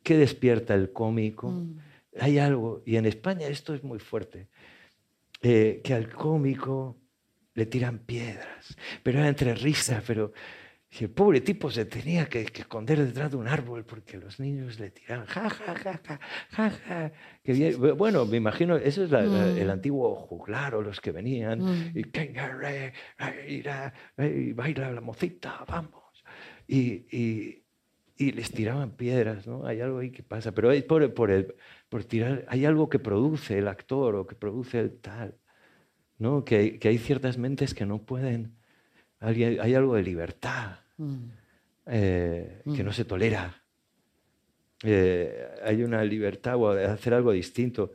¿Qué 0.02 0.16
despierta 0.16 0.74
el 0.74 0.92
cómico? 0.92 1.50
Mm. 1.50 1.78
Hay 2.20 2.38
algo, 2.38 2.82
y 2.84 2.96
en 2.96 3.06
España 3.06 3.46
esto 3.48 3.74
es 3.74 3.82
muy 3.82 3.98
fuerte, 3.98 4.48
eh, 5.40 5.80
que 5.82 5.94
al 5.94 6.10
cómico 6.10 6.98
le 7.54 7.66
tiran 7.66 7.98
piedras, 8.00 8.76
pero 9.02 9.18
era 9.20 9.28
entre 9.28 9.54
risas, 9.54 10.02
pero 10.06 10.32
el 11.00 11.08
pobre 11.10 11.40
tipo 11.40 11.70
se 11.70 11.86
tenía 11.86 12.26
que, 12.26 12.44
que 12.44 12.62
esconder 12.62 12.98
detrás 12.98 13.30
de 13.30 13.38
un 13.38 13.48
árbol 13.48 13.84
porque 13.86 14.18
los 14.18 14.38
niños 14.38 14.78
le 14.78 14.90
tiraban, 14.90 15.26
ja, 15.26 15.48
ja, 15.48 15.74
ja, 15.74 16.00
ja, 16.04 16.20
ja, 16.50 16.70
ja. 16.70 17.12
Que 17.42 17.52
bien- 17.54 17.96
Bueno, 17.96 18.26
me 18.26 18.36
imagino, 18.36 18.76
eso 18.76 19.02
es 19.04 19.10
la- 19.10 19.22
la- 19.22 19.48
el 19.58 19.68
Mm. 19.68 19.70
antiguo 19.70 20.14
juglar 20.14 20.74
o 20.74 20.82
los 20.82 21.00
que 21.00 21.12
venían, 21.12 21.60
Mm. 21.60 21.92
y, 21.98 22.02
"Venga, 22.10 22.48
re, 22.48 22.92
re, 23.18 23.50
ira, 23.50 23.94
eh, 24.18 24.52
baila 24.54 24.90
la 24.92 25.00
mocita, 25.00 25.64
vamos. 25.66 26.02
Y, 26.68 27.06
y- 27.10 27.61
y 28.28 28.32
les 28.32 28.50
tiraban 28.52 28.90
piedras, 28.92 29.46
¿no? 29.46 29.66
Hay 29.66 29.80
algo 29.80 29.98
ahí 29.98 30.10
que 30.10 30.22
pasa, 30.22 30.52
pero 30.52 30.70
es 30.72 30.82
por, 30.84 31.12
por, 31.14 31.30
el, 31.30 31.54
por 31.88 32.04
tirar, 32.04 32.44
hay 32.48 32.64
algo 32.64 32.88
que 32.88 32.98
produce 32.98 33.58
el 33.58 33.68
actor 33.68 34.14
o 34.16 34.26
que 34.26 34.34
produce 34.34 34.78
el 34.80 34.98
tal, 35.00 35.34
¿no? 36.18 36.44
Que, 36.44 36.56
hay- 36.56 36.78
que 36.78 36.88
hay 36.88 36.98
ciertas 36.98 37.38
mentes 37.38 37.74
que 37.74 37.86
no 37.86 38.02
pueden, 38.02 38.56
hay, 39.20 39.42
hay 39.44 39.74
algo 39.74 39.94
de 39.94 40.02
libertad 40.02 40.76
Mm. 40.98 41.16
eh, 41.86 42.62
que 42.64 42.82
Mm. 42.82 42.86
no 42.86 42.92
se 42.92 43.04
tolera. 43.04 43.62
Eh, 44.84 45.48
hay 45.64 45.82
una 45.84 46.04
libertad 46.04 46.56
o 46.56 46.74
de 46.74 46.84
hacer 46.86 47.14
algo 47.14 47.32
distinto. 47.32 47.92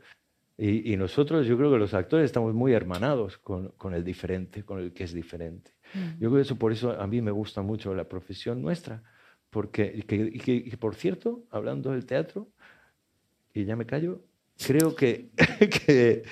Y, 0.56 0.92
y 0.92 0.96
nosotros, 0.96 1.46
yo 1.46 1.56
creo 1.56 1.70
que 1.70 1.78
los 1.78 1.94
actores 1.94 2.24
estamos 2.24 2.54
muy 2.54 2.72
hermanados 2.72 3.38
con, 3.38 3.68
con 3.76 3.94
el 3.94 4.02
diferente, 4.04 4.64
con 4.64 4.80
el 4.80 4.92
que 4.92 5.04
es 5.04 5.12
diferente. 5.12 5.70
Mm. 5.94 5.98
Yo 6.20 6.28
creo 6.30 6.34
que 6.34 6.40
eso, 6.42 6.56
por 6.56 6.72
eso 6.72 7.00
a 7.00 7.06
mí 7.06 7.20
me 7.22 7.30
gusta 7.30 7.62
mucho 7.62 7.94
la 7.94 8.04
profesión 8.08 8.60
nuestra. 8.62 9.02
Porque, 9.50 9.90
y 9.94 10.02
que, 10.02 10.16
y 10.16 10.38
que- 10.38 10.52
y 10.66 10.76
por 10.76 10.94
cierto, 10.94 11.44
hablando 11.50 11.90
del 11.92 12.04
teatro, 12.04 12.48
y 13.54 13.64
ya 13.64 13.76
me 13.76 13.86
callo, 13.86 14.22
creo 14.66 14.94
que, 14.94 15.30
que, 15.86 16.22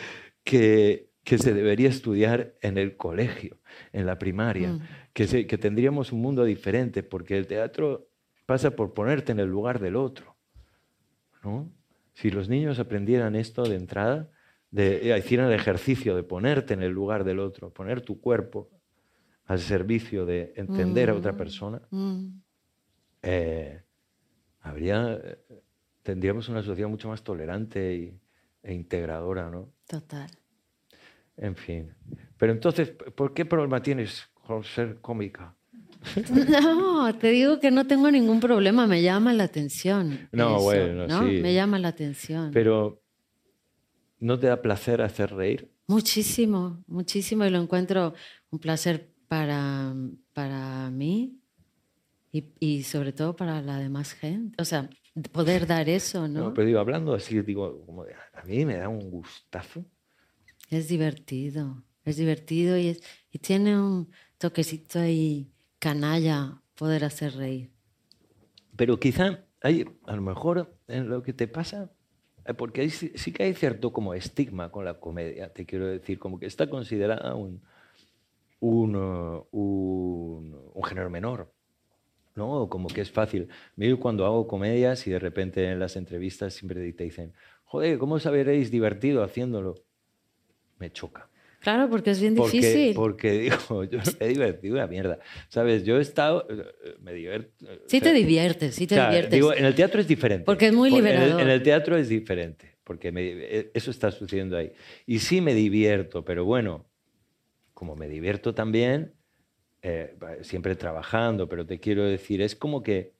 que, 0.45 1.09
que 1.25 1.39
se 1.39 1.55
debería 1.55 1.89
estudiar 1.89 2.55
en 2.61 2.77
el 2.79 2.97
colegio, 2.97 3.57
en 3.93 4.07
la 4.07 4.19
primaria, 4.19 4.73
Mm. 4.75 4.81
que, 5.13 5.27
se- 5.27 5.47
que 5.47 5.59
tendríamos 5.59 6.13
un 6.13 6.21
mundo 6.21 6.45
diferente, 6.45 7.03
porque 7.03 7.37
el 7.39 7.47
teatro 7.47 8.09
pasa 8.45 8.71
por 8.77 8.93
ponerte 8.95 9.33
en 9.33 9.41
el 9.41 9.49
lugar 9.49 9.81
del 9.81 9.97
otro. 9.97 10.37
¿no? 11.43 11.71
Si 12.15 12.31
los 12.31 12.49
niños 12.49 12.79
aprendieran 12.79 13.35
esto 13.37 13.63
de 13.65 13.77
entrada, 13.77 14.31
de, 14.71 15.11
eh, 15.13 15.19
hicieran 15.19 15.47
el 15.49 15.55
ejercicio 15.55 16.15
de 16.17 16.23
ponerte 16.23 16.75
en 16.75 16.83
el 16.83 16.93
lugar 16.93 17.25
del 17.25 17.39
otro, 17.39 17.71
poner 17.71 18.01
tu 18.03 18.21
cuerpo 18.21 18.69
al 19.47 19.61
servicio 19.61 20.27
de 20.27 20.53
entender 20.57 21.09
a 21.11 21.15
otra 21.15 21.33
Mm. 21.33 21.37
persona, 21.37 21.83
Mm. 21.91 22.27
Eh, 23.29 23.83
habría, 24.61 25.15
eh, 25.15 25.39
tendríamos 26.03 26.49
una 26.49 26.63
sociedad 26.63 26.89
mucho 26.89 27.09
más 27.09 27.23
tolerante 27.23 27.95
y- 27.95 28.21
e 28.63 28.73
integradora, 28.73 29.51
¿no? 29.51 29.73
Total. 29.87 30.31
En 31.37 31.55
fin. 31.57 31.93
Pero 32.39 32.53
entonces, 32.53 32.91
¿por 32.91 33.35
qué 33.35 33.45
problema 33.45 33.83
tienes 33.83 34.27
con 34.47 34.63
ser 34.65 35.01
cómica? 35.01 35.55
No, 36.31 37.15
te 37.17 37.29
digo 37.31 37.59
que 37.61 37.71
no 37.71 37.87
tengo 37.87 38.11
ningún 38.11 38.41
problema, 38.41 38.87
me 38.87 39.03
llama 39.03 39.33
la 39.33 39.45
atención. 39.45 40.29
No, 40.33 40.57
eso, 40.57 40.63
bueno, 40.65 41.07
¿no? 41.09 41.21
sí. 41.21 41.41
Me 41.43 41.53
llama 41.55 41.79
la 41.79 41.89
atención. 41.89 42.51
Pero, 42.53 43.03
¿no 44.21 44.39
te 44.39 44.47
da 44.47 44.63
placer 44.63 45.03
hacer 45.03 45.35
reír? 45.35 45.71
Muchísimo, 45.89 46.83
muchísimo 46.87 47.45
y 47.45 47.51
lo 47.51 47.61
encuentro 47.61 48.15
un 48.51 48.59
placer 48.59 49.13
para, 49.29 49.95
para 50.33 50.91
mí 50.91 51.41
y, 52.37 52.45
y 52.61 52.83
sobre 52.83 53.13
todo 53.13 53.35
para 53.37 53.63
la 53.63 53.79
demás 53.79 54.13
gente. 54.13 54.61
O 54.61 54.65
sea, 54.65 54.89
poder 55.33 55.67
dar 55.67 55.89
eso, 55.89 56.29
¿no? 56.29 56.49
No, 56.49 56.55
pero 56.55 56.67
digo, 56.67 56.79
hablando 56.81 57.15
así, 57.15 57.41
digo, 57.41 57.85
como 57.87 58.05
de- 58.05 58.15
a 58.35 58.43
mí 58.45 58.65
me 58.65 58.77
da 58.77 58.89
un 58.89 59.11
gustazo. 59.11 59.85
Es 60.71 60.89
divertido, 60.89 61.83
es 62.05 62.17
divertido 62.17 62.77
y, 62.77 62.89
es, 62.89 63.03
y 63.31 63.39
tiene 63.39 63.79
un 63.79 64.11
toquecito 64.39 64.99
ahí 64.99 65.51
canalla 65.79 66.61
poder 66.75 67.05
hacer 67.05 67.35
reír. 67.37 67.71
Pero 68.77 68.99
quizá 69.01 69.45
hay, 69.63 69.85
a 70.07 70.17
lo 70.17 70.23
mejor, 70.23 70.77
en 70.89 71.09
lo 71.09 71.23
que 71.23 71.33
te 71.33 71.49
pasa, 71.49 71.91
eh, 72.45 72.55
porque 72.55 72.83
hay 72.83 72.91
sí 72.91 73.33
que 73.33 73.45
hay 73.45 73.55
cierto 73.55 73.93
como 73.93 74.13
estigma 74.15 74.71
con 74.71 74.85
la 74.85 75.01
comedia, 75.01 75.53
te 75.53 75.65
quiero 75.65 75.87
decir, 75.87 76.19
como 76.19 76.39
que 76.39 76.47
está 76.47 76.69
considerada 76.69 77.35
un, 77.35 77.63
un, 78.61 78.95
eh, 78.97 79.43
un, 79.53 80.71
un 80.75 80.85
género 80.85 81.11
menor, 81.11 81.53
¿no? 82.37 82.69
Como 82.69 82.89
que 82.89 83.01
es 83.01 83.11
fácil. 83.11 83.49
Yo 83.77 83.99
cuando 83.99 84.25
hago 84.27 84.47
comedias 84.47 85.07
y 85.07 85.11
de 85.11 85.19
repente 85.19 85.69
en 85.71 85.79
las 85.81 85.97
entrevistas 85.97 86.55
siempre 86.55 86.93
te 86.93 87.05
dicen, 87.05 87.33
joder, 87.65 87.99
¿cómo 87.99 88.15
os 88.17 88.27
habréis 88.27 88.71
divertido 88.71 89.25
haciéndolo? 89.25 89.75
Me 90.79 90.93
choca. 90.93 91.29
Claro, 91.61 91.89
porque 91.91 92.11
es 92.11 92.21
bien 92.21 92.35
Porque, 92.37 92.59
difícil. 92.59 92.95
porque 92.95 93.33
digo, 93.33 93.85
yo 93.91 93.99
me 94.21 94.27
he 94.27 94.29
divertido 94.29 94.75
una 94.75 94.87
mierda. 94.87 95.19
¿Sabes? 95.49 95.83
Yo 95.85 95.99
he 95.99 96.03
estado, 96.03 96.47
eh, 96.51 96.63
eh, 96.85 96.95
me 97.01 97.13
divierto. 97.15 97.67
Sí 97.87 98.01
te 98.01 98.13
diviertes, 98.13 98.75
sí 98.75 98.87
te 98.87 98.95
o 98.95 98.99
sea, 98.99 99.07
diviertes. 99.09 99.33
Digo, 99.33 99.53
en 99.55 99.65
el 99.65 99.75
teatro 99.75 100.01
es 100.01 100.07
diferente. 100.07 100.45
Porque 100.45 100.67
es 100.67 100.73
muy 100.75 100.91
Por- 100.91 101.01
en 101.01 101.07
el- 101.07 101.13
liberador. 101.15 101.41
En 101.41 101.49
el, 101.49 101.63
teatro 101.63 101.97
es 101.97 102.09
diferente, 102.11 102.77
porque 102.85 103.11
me- 103.11 103.23
eh, 103.33 103.71
eso 103.75 103.91
está 103.91 104.11
sucediendo 104.13 104.57
ahí. 104.57 104.71
Y 105.07 105.19
sí 105.21 105.41
me 105.41 105.55
divierto, 105.55 106.25
pero 106.25 106.45
bueno, 106.45 106.85
como 107.75 107.97
me 107.97 108.07
divierto 108.09 108.55
también, 108.55 109.15
eh, 109.83 110.17
siempre 110.43 110.75
trabajando, 110.77 111.49
pero 111.49 111.65
te 111.67 111.79
quiero 111.81 112.05
decir, 112.05 112.41
es 112.43 112.57
como 112.57 112.83
que, 112.83 113.15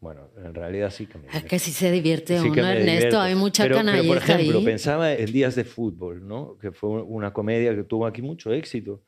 bueno, 0.00 0.28
en 0.36 0.54
realidad 0.54 0.90
sí 0.90 1.06
que 1.06 1.18
me 1.18 1.28
Es 1.28 1.32
divierto. 1.32 1.48
que 1.48 1.58
si 1.58 1.70
se 1.72 1.90
divierte 1.90 2.38
Sí 2.38 2.48
uno, 2.48 2.62
Ernesto, 2.66 2.92
divierto. 2.92 3.20
hay 3.20 3.34
mucha 3.34 3.62
pero, 3.62 3.76
pero, 3.76 4.06
por 4.06 4.16
ejemplo, 4.18 4.58
ahí. 4.58 4.64
pensaba 4.64 5.12
en 5.14 5.32
Días 5.32 5.54
de 5.54 5.64
Fútbol, 5.64 6.26
¿no? 6.26 6.58
que 6.58 6.72
fue 6.72 6.90
una 7.02 7.32
comedia 7.32 7.74
que 7.74 7.84
tuvo 7.84 8.06
aquí 8.06 8.20
mucho 8.20 8.52
éxito. 8.52 9.02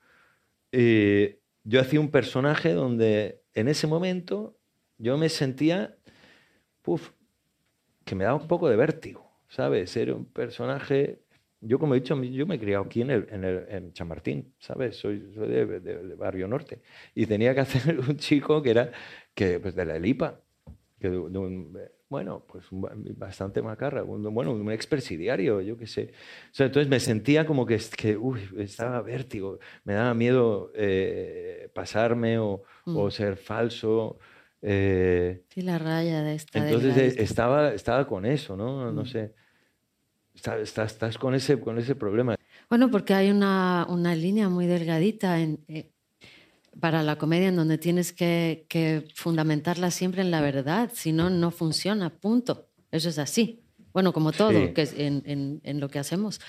Eh, 0.73 1.41
yo 1.65 1.81
hacía 1.81 2.01
un 2.01 2.11
personaje 2.11 2.73
donde 2.73 3.43
en 3.55 3.69
ese 3.69 3.87
momento 3.87 4.57
yo 4.99 5.19
me 5.19 5.29
sentía, 5.29 5.97
puf, 6.83 7.11
que 8.05 8.15
me 8.15 8.25
daba 8.25 8.37
un 8.41 8.49
poco 8.49 8.69
de 8.69 8.77
vértigo, 8.77 9.31
¿sabes? 9.49 9.95
Era 9.97 10.15
un 10.15 10.25
personaje, 10.27 11.21
yo 11.61 11.79
como 11.79 11.95
he 11.95 12.01
dicho, 12.01 12.21
yo 12.23 12.47
me 12.47 12.57
he 12.57 12.59
criado 12.61 12.85
aquí 12.85 13.03
en, 13.03 13.11
el, 13.11 13.27
en, 13.31 13.45
el, 13.45 13.67
en 13.69 13.93
Chamartín, 13.93 14.55
¿sabes? 14.59 14.97
Soy, 14.97 15.33
soy 15.35 15.49
de, 15.49 15.67
de- 15.67 15.81
de 15.81 16.15
Barrio 16.15 16.47
Norte 16.49 16.81
y 17.15 17.27
tenía 17.27 17.55
que 17.55 17.61
hacer 17.61 17.99
un 18.09 18.17
chico 18.17 18.63
que 18.63 18.71
era 18.71 18.93
que, 19.35 19.59
pues, 19.61 19.75
de 19.75 19.85
la 19.85 19.97
Elipa, 19.97 20.41
que 21.01 21.09
de- 21.11 21.17
de 21.31 21.39
un- 21.39 21.79
bueno, 22.09 22.45
pues 22.47 22.71
un 22.71 22.83
ba- 22.83 22.93
bastante 23.17 23.61
macarra, 23.63 24.05
un, 24.05 24.23
bueno, 24.33 24.53
un 24.53 24.71
expresidiario, 24.71 25.61
yo 25.61 25.77
qué 25.77 25.87
sé. 25.89 26.13
O 26.53 26.55
sea, 26.55 26.67
entonces 26.67 26.89
me 26.89 27.01
sentía 27.01 27.45
como 27.47 27.67
que, 27.67 27.79
que 27.97 28.17
uy, 28.17 28.41
estaba 28.59 29.03
vértigo, 29.03 29.59
me 29.85 29.95
daba 29.95 30.15
miedo 30.15 30.71
eh, 30.75 31.69
pasarme 31.75 32.39
o, 32.39 32.63
o 32.85 33.07
Mm. 33.09 33.11
ser 33.11 33.37
falso. 33.37 34.19
eh, 34.63 35.43
Sí, 35.49 35.63
la 35.63 35.79
raya 35.79 36.23
de 36.23 36.35
esta. 36.35 36.59
entonces 36.61 36.91
eh, 36.97 37.01
delgadita. 37.01 37.23
estaba, 37.23 37.75
estaba 37.75 38.07
con 38.07 38.25
eso, 38.25 38.57
¿no? 38.57 38.93
No 38.93 39.03
Mm. 39.03 39.07
sé. 39.07 39.35
Está- 40.37 40.59
Estás, 40.61 40.93
estás 40.93 41.19
con, 41.19 41.35
ese, 41.35 41.59
con 41.59 41.79
ese 41.79 41.95
problema. 41.97 42.37
Bueno, 42.69 42.91
porque 42.91 43.15
hay 43.15 43.31
una, 43.31 43.87
una 43.89 44.15
línea 44.15 44.49
muy 44.49 44.67
delgadita 44.67 45.41
en, 45.41 45.59
eh, 45.67 45.91
para 46.79 47.03
la 47.03 47.17
comedia 47.17 47.49
en 47.49 47.57
donde 47.57 47.79
tienes 47.79 48.13
que, 48.13 48.67
que 48.69 49.09
fundamentarla 49.15 49.91
siempre 49.91 50.21
en 50.23 50.31
la 50.31 50.41
verdad, 50.43 50.91
si 50.95 51.13
no, 51.13 51.31
no 51.31 51.51
funciona, 51.51 52.11
punto. 52.11 52.69
Eso 52.93 53.09
es 53.09 53.19
así. 53.19 53.63
Bueno, 53.93 54.13
como 54.13 54.31
todo 54.33 54.51
Sí. 54.51 54.73
que 54.75 54.83
en, 54.99 55.23
en- 55.27 55.61
en 55.65 55.81
lo 55.81 55.89
que 55.89 55.99
hacemos. 55.99 56.41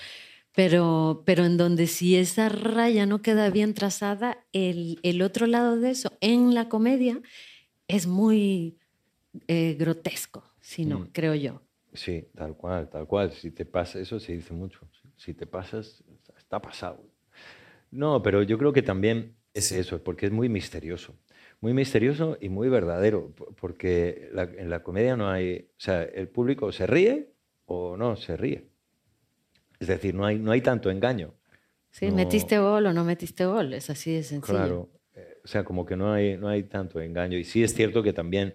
Pero, 0.54 1.22
pero 1.24 1.44
en 1.44 1.56
donde 1.56 1.86
si 1.86 2.16
esa 2.16 2.48
raya 2.48 3.06
no 3.06 3.22
queda 3.22 3.48
bien 3.50 3.74
trazada, 3.74 4.44
el, 4.52 4.98
el 5.02 5.22
otro 5.22 5.46
lado 5.46 5.78
de 5.78 5.90
eso, 5.90 6.12
en 6.20 6.52
la 6.54 6.68
comedia, 6.68 7.20
es 7.86 8.06
muy 8.06 8.76
eh, 9.46 9.76
grotesco, 9.78 10.42
si 10.60 10.84
no, 10.84 11.00
Mm. 11.00 11.08
creo 11.12 11.34
yo. 11.34 11.62
Sí, 11.92 12.28
tal 12.36 12.56
cual, 12.56 12.88
tal 12.90 13.06
cual. 13.06 13.32
Si 13.32 13.50
te 13.50 13.64
pasa, 13.64 13.98
eso 13.98 14.20
se 14.20 14.32
dice 14.34 14.52
mucho. 14.54 14.80
Si 15.16 15.34
te 15.34 15.46
pasas, 15.46 16.04
está 16.36 16.60
pasado. 16.60 17.02
No, 17.90 18.22
pero 18.22 18.42
yo 18.42 18.58
creo 18.58 18.72
que 18.72 18.82
también 18.82 19.36
es 19.54 19.72
eso, 19.72 20.02
porque 20.02 20.26
es 20.26 20.32
muy 20.32 20.48
misterioso. 20.48 21.14
Muy 21.60 21.72
misterioso 21.72 22.36
y 22.40 22.48
muy 22.50 22.68
verdadero, 22.68 23.30
po- 23.34 23.52
porque 23.56 24.28
la- 24.32 24.44
en 24.44 24.70
la 24.70 24.82
comedia 24.82 25.16
no 25.16 25.28
hay, 25.28 25.70
o 25.76 25.80
sea, 25.80 26.02
el 26.04 26.28
público 26.28 26.70
se 26.72 26.86
ríe 26.86 27.32
o 27.66 27.96
no 27.96 28.16
se 28.16 28.36
ríe. 28.36 28.68
Es 29.80 29.88
decir, 29.88 30.14
no 30.14 30.24
hay, 30.26 30.38
no 30.38 30.50
hay 30.52 30.60
tanto 30.60 30.90
engaño. 30.90 31.34
Sí, 31.90 32.06
No. 32.06 32.14
metiste 32.16 32.58
gol 32.58 32.86
o 32.86 32.92
no 32.92 33.04
metiste 33.04 33.44
gol, 33.46 33.72
es 33.74 33.90
así 33.90 34.12
de 34.12 34.22
sencillo. 34.22 34.56
Claro, 34.58 34.88
eh, 35.14 35.40
o 35.44 35.48
sea, 35.48 35.64
como 35.64 35.86
que 35.86 35.96
no 35.96 36.12
hay, 36.12 36.36
no 36.36 36.48
hay 36.48 36.64
tanto 36.64 37.00
engaño. 37.00 37.38
Y 37.38 37.44
sí 37.44 37.62
es 37.62 37.74
cierto 37.74 38.02
que 38.02 38.12
también 38.12 38.54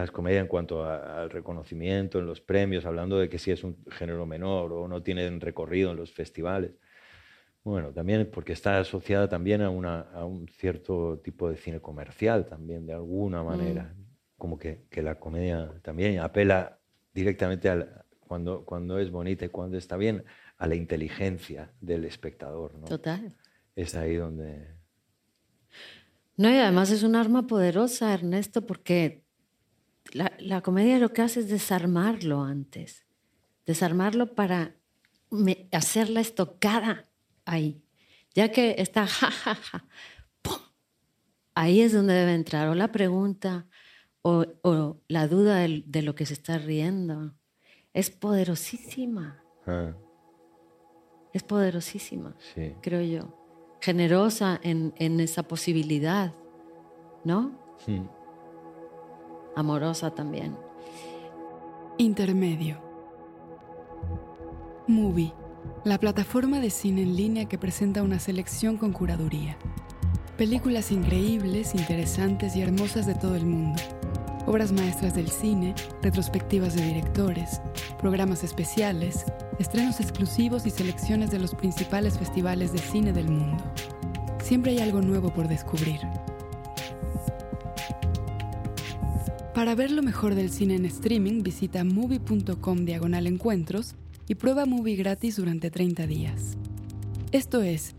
las 0.00 0.10
comedias 0.10 0.42
en 0.42 0.48
cuanto 0.48 0.84
a- 0.84 1.22
al 1.22 1.30
reconocimiento 1.30 2.18
en 2.18 2.26
los 2.26 2.40
premios, 2.40 2.84
hablando 2.86 3.18
de 3.18 3.28
que 3.28 3.38
si 3.38 3.50
es 3.50 3.62
un 3.64 3.76
género 3.90 4.26
menor 4.26 4.72
o 4.72 4.88
no 4.88 5.02
tienen 5.02 5.40
recorrido 5.40 5.90
en 5.90 5.96
los 5.96 6.12
festivales, 6.12 6.72
bueno, 7.64 7.92
también 7.92 8.28
porque 8.32 8.52
está 8.52 8.80
asociada 8.80 9.28
también 9.28 9.62
a, 9.62 9.70
una, 9.70 10.00
a 10.00 10.24
un 10.24 10.48
cierto 10.48 11.20
tipo 11.22 11.48
de 11.48 11.56
cine 11.56 11.80
comercial 11.80 12.46
también, 12.46 12.86
de 12.86 12.92
alguna 12.92 13.44
manera. 13.44 13.94
Como 14.36 14.58
que, 14.58 14.86
que 14.90 15.02
la 15.02 15.20
comedia 15.20 15.72
también 15.82 16.18
apela 16.18 16.80
directamente 17.14 17.68
al, 17.68 18.04
cuando, 18.18 18.64
cuando 18.64 18.98
es 18.98 19.12
bonita 19.12 19.44
y 19.44 19.48
cuando 19.50 19.78
está 19.78 19.96
bien, 19.96 20.24
a 20.58 20.66
la 20.66 20.74
inteligencia 20.74 21.70
del 21.80 22.04
espectador. 22.04 22.74
¿no? 22.74 22.86
Total. 22.86 23.32
Es 23.76 23.94
ahí 23.94 24.16
donde... 24.16 24.74
No, 26.36 26.50
y 26.50 26.56
además 26.56 26.90
es 26.90 27.04
un 27.04 27.14
arma 27.14 27.46
poderosa, 27.46 28.12
Ernesto, 28.12 28.66
porque 28.66 29.21
la, 30.12 30.32
la 30.38 30.60
comedia 30.60 30.98
lo 30.98 31.12
que 31.12 31.22
hace 31.22 31.40
es 31.40 31.48
desarmarlo 31.48 32.42
antes. 32.42 33.04
Desarmarlo 33.66 34.34
para 34.34 34.74
me- 35.30 35.68
hacer 35.72 36.08
la 36.10 36.20
estocada 36.20 37.08
ahí. 37.44 37.82
Ya 38.34 38.50
que 38.50 38.76
está 38.78 39.06
ja, 39.06 39.30
ja, 39.30 39.54
ja, 39.54 39.84
¡pum! 40.42 40.56
Ahí 41.54 41.80
es 41.80 41.92
donde 41.92 42.14
debe 42.14 42.34
entrar 42.34 42.68
o 42.68 42.74
la 42.74 42.90
pregunta 42.92 43.66
o, 44.22 44.44
o 44.62 45.00
la 45.08 45.26
duda 45.28 45.56
de, 45.58 46.02
lo 46.02 46.14
que 46.14 46.26
se 46.26 46.34
está 46.34 46.58
riendo. 46.58 47.34
Es 47.92 48.10
poderosísima, 48.10 49.42
Ah, 49.66 49.92
es 51.32 51.42
poderosísima. 51.42 52.34
sí. 52.54 52.74
creo 52.82 53.02
yo, 53.02 53.76
generosa 53.80 54.58
en, 54.62 54.92
en 54.96 55.20
esa 55.20 55.42
posibilidad, 55.44 56.34
¿no? 57.24 57.58
Hmm. 57.86 58.06
Amorosa 59.54 60.10
también. 60.10 60.56
Intermedio. 61.98 62.78
Movie, 64.86 65.34
la 65.84 65.98
plataforma 65.98 66.58
de 66.58 66.70
cine 66.70 67.02
en 67.02 67.16
línea 67.16 67.44
que 67.44 67.58
presenta 67.58 68.02
una 68.02 68.18
selección 68.18 68.78
con 68.78 68.92
curaduría. 68.92 69.58
Películas 70.38 70.90
increíbles, 70.90 71.74
interesantes 71.74 72.56
y 72.56 72.62
hermosas 72.62 73.06
de 73.06 73.14
todo 73.14 73.36
el 73.36 73.44
mundo. 73.44 73.80
Obras 74.46 74.72
maestras 74.72 75.14
del 75.14 75.28
cine, 75.28 75.74
retrospectivas 76.00 76.74
de 76.74 76.84
directores, 76.84 77.60
programas 78.00 78.42
especiales, 78.42 79.26
estrenos 79.58 80.00
exclusivos 80.00 80.66
y 80.66 80.70
selecciones 80.70 81.30
de 81.30 81.38
los 81.38 81.54
principales 81.54 82.18
festivales 82.18 82.72
de 82.72 82.78
cine 82.78 83.12
del 83.12 83.28
mundo. 83.28 83.62
Siempre 84.42 84.72
hay 84.72 84.80
algo 84.80 85.02
nuevo 85.02 85.28
por 85.32 85.46
descubrir. 85.46 86.00
Para 89.54 89.74
ver 89.74 89.90
lo 89.90 90.02
mejor 90.02 90.34
del 90.34 90.48
cine 90.48 90.76
en 90.76 90.86
streaming, 90.86 91.42
visita 91.42 91.84
movie.com 91.84 92.86
diagonal 92.86 93.26
encuentros 93.26 93.96
y 94.26 94.34
prueba 94.36 94.64
movie 94.64 94.96
gratis 94.96 95.36
durante 95.36 95.70
30 95.70 96.06
días. 96.06 96.56
Esto 97.32 97.60
es 97.60 97.94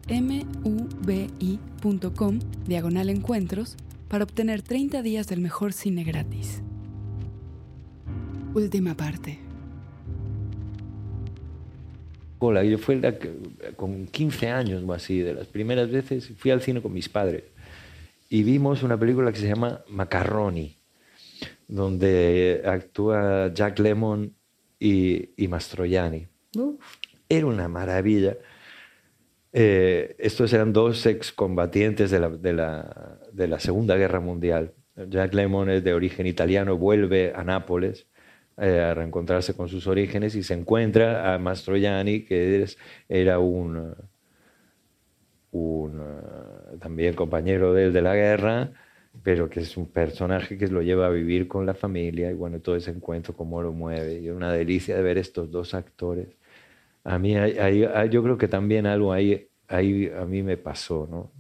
mubi.com 0.64 2.40
diagonal 2.66 3.12
encuentros 3.12 3.78
para 4.08 4.24
obtener 4.24 4.64
30 4.64 5.04
días 5.04 5.28
del 5.28 5.42
mejor 5.42 5.74
cine 5.74 6.04
gratis. 6.04 6.64
Última 8.56 8.96
parte. 8.96 9.38
Hola, 12.40 12.64
yo 12.64 12.80
fui 12.80 13.00
con 13.76 14.08
15 14.08 14.50
años 14.50 14.84
o 14.86 14.94
así, 14.94 15.20
de 15.20 15.36
las 15.36 15.46
primeras 15.46 15.92
veces, 15.92 16.32
fui 16.36 16.50
al 16.50 16.62
cine 16.62 16.82
con 16.82 16.92
mis 16.94 17.10
padres 17.10 17.44
y 18.28 18.42
vimos 18.42 18.82
una 18.82 18.98
película 18.98 19.32
que 19.32 19.38
se 19.38 19.48
llama 19.48 19.82
Macaroni, 19.88 20.76
donde 21.68 22.62
actúa 22.66 23.52
Jack 23.54 23.80
Lemmon 23.80 24.34
y, 24.80 25.30
y 25.38 25.48
Mastroianni. 25.48 26.28
Era 27.30 27.46
una 27.48 27.68
maravilla. 27.68 28.38
Eh, 29.52 30.16
estos 30.20 30.52
eran 30.54 30.74
dos 30.74 31.06
excombatientes 31.06 32.10
de 32.12 32.20
la, 32.20 32.30
de, 32.30 32.54
la, 32.54 33.20
de 33.32 33.48
la 33.48 33.60
Segunda 33.60 33.96
Guerra 33.96 34.20
Mundial. 34.20 34.74
Jack 35.10 35.34
Lemmon 35.34 35.70
es 35.70 35.84
de 35.84 35.94
origen 35.94 36.28
italiano, 36.28 36.78
vuelve 36.78 37.34
a 37.36 37.44
Nápoles 37.44 38.08
eh, 38.58 38.80
a 38.80 38.94
reencontrarse 38.94 39.56
con 39.56 39.70
sus 39.70 39.88
orígenes 39.88 40.36
y 40.36 40.44
se 40.44 40.54
encuentra 40.54 41.34
a 41.34 41.40
Mastroianni, 41.40 42.26
que 42.26 42.62
es- 42.64 42.78
era 43.10 43.40
un, 43.40 43.96
un 45.52 46.00
eh, 46.02 46.78
también 46.80 47.14
compañero 47.16 47.74
de 47.74 47.86
él 47.86 47.94
de 47.94 48.02
la 48.02 48.16
guerra, 48.16 48.72
pero 49.22 49.50
que 49.50 49.60
es 49.62 49.78
un 49.78 49.88
personaje 49.92 50.58
que 50.58 50.68
lo 50.68 50.82
lleva 50.82 51.08
a 51.08 51.10
vivir 51.10 51.48
con 51.48 51.66
la 51.66 51.74
familia 51.74 52.32
y 52.32 52.34
bueno, 52.34 52.60
todo 52.62 52.76
ese 52.76 52.92
encuentro, 52.92 53.34
cómo 53.36 53.62
lo 53.62 53.72
mueve. 53.72 54.20
Y 54.22 54.30
una 54.30 54.52
delicia 54.52 54.96
de 54.96 55.04
ver 55.04 55.18
estos 55.18 55.52
dos 55.52 55.74
actores. 55.74 56.28
A 57.06 57.20
mí, 57.20 57.38
hay- 57.38 57.58
hay- 57.86 58.10
yo 58.10 58.24
creo 58.24 58.38
que 58.38 58.48
también 58.50 58.86
algo 58.88 59.14
ahí, 59.14 59.50
ahí 59.68 60.10
a 60.18 60.26
mí 60.26 60.44
me 60.44 60.58
pasó, 60.58 61.08
¿no? 61.10 61.32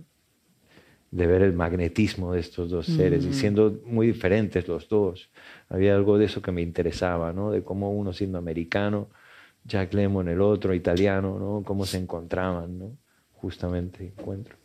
De 1.11 1.27
ver 1.27 1.43
el 1.43 1.53
magnetismo 1.53 2.33
de 2.33 2.39
estos 2.39 2.71
dos 2.71 2.87
seres 2.87 3.23
y 3.25 3.33
siendo 3.33 3.79
muy 3.85 4.07
diferentes 4.07 4.67
los 4.67 4.89
dos. 4.89 5.31
Había 5.69 5.93
algo 5.95 6.17
de 6.17 6.25
eso 6.25 6.41
que 6.41 6.51
me 6.51 6.63
interesaba, 6.63 7.31
¿no? 7.33 7.51
De 7.51 7.63
cómo 7.63 7.91
uno 7.91 8.13
siendo 8.13 8.39
americano, 8.39 9.09
Jack 9.65 9.93
Lemmon 9.93 10.27
el 10.29 10.41
otro 10.41 10.73
italiano, 10.75 11.39
¿no? 11.39 11.63
Cómo 11.65 11.85
se 11.87 11.97
encontraban, 11.99 12.79
¿no? 12.79 12.97
Justamente 13.33 14.05
encuentro. 14.05 14.57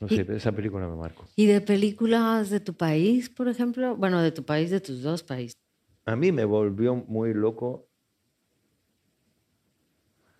No 0.00 0.06
Y- 0.08 0.16
sé, 0.16 0.26
esa 0.36 0.52
película 0.52 0.86
me 0.88 0.96
marcó. 0.96 1.26
¿Y 1.34 1.46
de 1.46 1.60
películas 1.60 2.50
de 2.50 2.60
tu 2.60 2.74
país, 2.74 3.28
por 3.28 3.48
ejemplo? 3.48 3.96
Bueno, 3.96 4.20
de 4.22 4.30
tu 4.32 4.44
país, 4.44 4.70
de 4.70 4.80
tus 4.80 5.02
dos 5.02 5.22
países. 5.22 5.56
A 6.04 6.16
mí 6.16 6.32
me 6.32 6.44
volvió 6.44 6.94
muy 6.94 7.34
loco. 7.34 7.86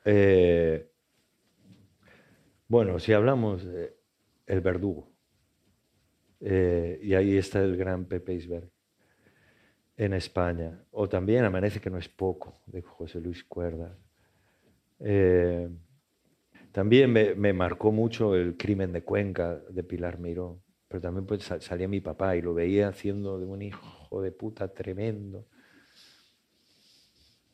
eh, 0.04 0.90
bueno, 2.68 2.98
si 2.98 3.12
hablamos 3.12 3.64
de 3.64 3.94
El 4.46 4.60
Verdugo, 4.62 5.10
eh, 6.40 6.98
y 7.02 7.12
ahí 7.14 7.36
está 7.36 7.60
el 7.62 7.76
gran 7.76 8.06
Pepe 8.06 8.32
Isberg 8.34 8.70
en 9.98 10.14
España, 10.14 10.82
o 10.92 11.08
también 11.08 11.44
Amanece 11.44 11.80
que 11.80 11.90
no 11.90 11.98
es 11.98 12.08
poco, 12.08 12.62
de 12.66 12.80
José 12.82 13.20
Luis 13.20 13.44
Cuerdas. 13.44 13.98
También 16.78 17.12
me, 17.12 17.34
marcó 17.52 17.90
mucho 17.90 18.36
el 18.36 18.56
crimen 18.56 18.92
de 18.92 19.02
Cuenca 19.02 19.56
de 19.68 19.82
Pilar 19.82 20.20
Miró, 20.20 20.62
pero 20.86 21.00
también 21.00 21.26
pues, 21.26 21.42
sa- 21.42 21.60
salía 21.60 21.88
mi 21.88 22.00
papá 22.00 22.36
y 22.36 22.40
lo 22.40 22.54
veía 22.54 22.86
haciendo 22.86 23.36
de 23.40 23.46
un 23.46 23.62
hijo 23.62 24.22
de 24.22 24.30
puta 24.30 24.72
tremendo. 24.72 25.44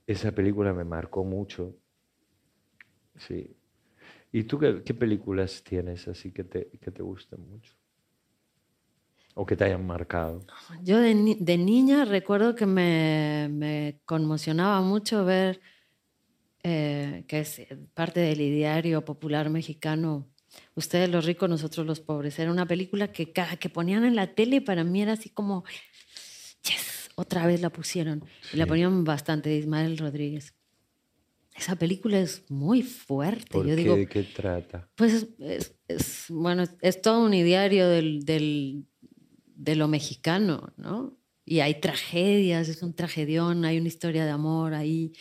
Esa 0.06 0.30
película 0.32 0.74
me 0.74 0.84
marcó 0.84 1.24
mucho. 1.24 1.74
Sí. 3.16 3.56
¿Y 4.30 4.44
tú 4.44 4.58
qué, 4.58 4.74
películas 4.92 5.64
tienes 5.64 6.06
así 6.06 6.30
que 6.30 6.44
te, 6.44 6.68
que 6.78 6.90
te 6.90 7.02
gusten 7.02 7.48
mucho? 7.48 7.72
O 9.34 9.46
que 9.46 9.56
te 9.56 9.64
hayan 9.64 9.86
marcado. 9.86 10.44
Yo 10.82 11.00
de, 11.00 11.14
ni- 11.14 11.36
de 11.36 11.56
niña 11.56 12.04
recuerdo 12.04 12.54
que 12.54 12.66
me 13.48 14.02
conmocionaba 14.04 14.82
mucho 14.82 15.24
ver, 15.24 15.62
eh, 16.64 17.24
que 17.28 17.40
es 17.40 17.60
parte 17.94 18.18
del 18.20 18.40
ideario 18.40 19.04
popular 19.04 19.48
mexicano, 19.50 20.28
Ustedes 20.76 21.10
los 21.10 21.24
ricos, 21.24 21.48
nosotros 21.50 21.84
los 21.84 21.98
pobres. 21.98 22.38
Era 22.38 22.52
una 22.52 22.64
película 22.64 23.10
que, 23.10 23.32
que 23.32 23.68
ponían 23.68 24.04
en 24.04 24.14
la 24.14 24.34
tele 24.36 24.56
y 24.56 24.60
para 24.60 24.84
mí 24.84 25.02
era 25.02 25.14
así 25.14 25.28
como, 25.28 25.64
yes, 26.62 27.10
otra 27.16 27.44
vez 27.44 27.60
la 27.60 27.70
pusieron. 27.70 28.24
Y 28.52 28.56
la 28.56 28.64
ponían 28.66 29.02
bastante 29.02 29.48
de 29.50 29.56
Ismael 29.56 29.98
Rodríguez. 29.98 30.54
Esa 31.56 31.74
película 31.74 32.20
es 32.20 32.48
muy 32.50 32.82
fuerte. 32.82 33.46
¿Por 33.50 33.66
Yo 33.66 33.74
qué? 33.74 33.82
digo, 33.82 33.96
¿De 33.96 34.06
qué 34.06 34.22
trata? 34.22 34.88
pues 34.94 35.12
es, 35.14 35.26
es- 35.40 35.74
es- 35.88 36.24
bueno, 36.28 36.62
es, 36.62 36.70
es 36.82 37.02
todo 37.02 37.24
un 37.24 37.34
ideario 37.34 37.88
del, 37.88 38.24
del- 38.24 38.86
de 39.56 39.74
lo 39.74 39.88
mexicano, 39.88 40.72
¿no? 40.76 41.18
Y 41.44 41.60
hay 41.60 41.80
tragedias, 41.80 42.68
es 42.68 42.80
un 42.84 42.94
tragedión, 42.94 43.64
hay 43.64 43.78
una 43.78 43.88
historia 43.88 44.24
de 44.24 44.30
amor 44.30 44.72
ahí, 44.74 45.12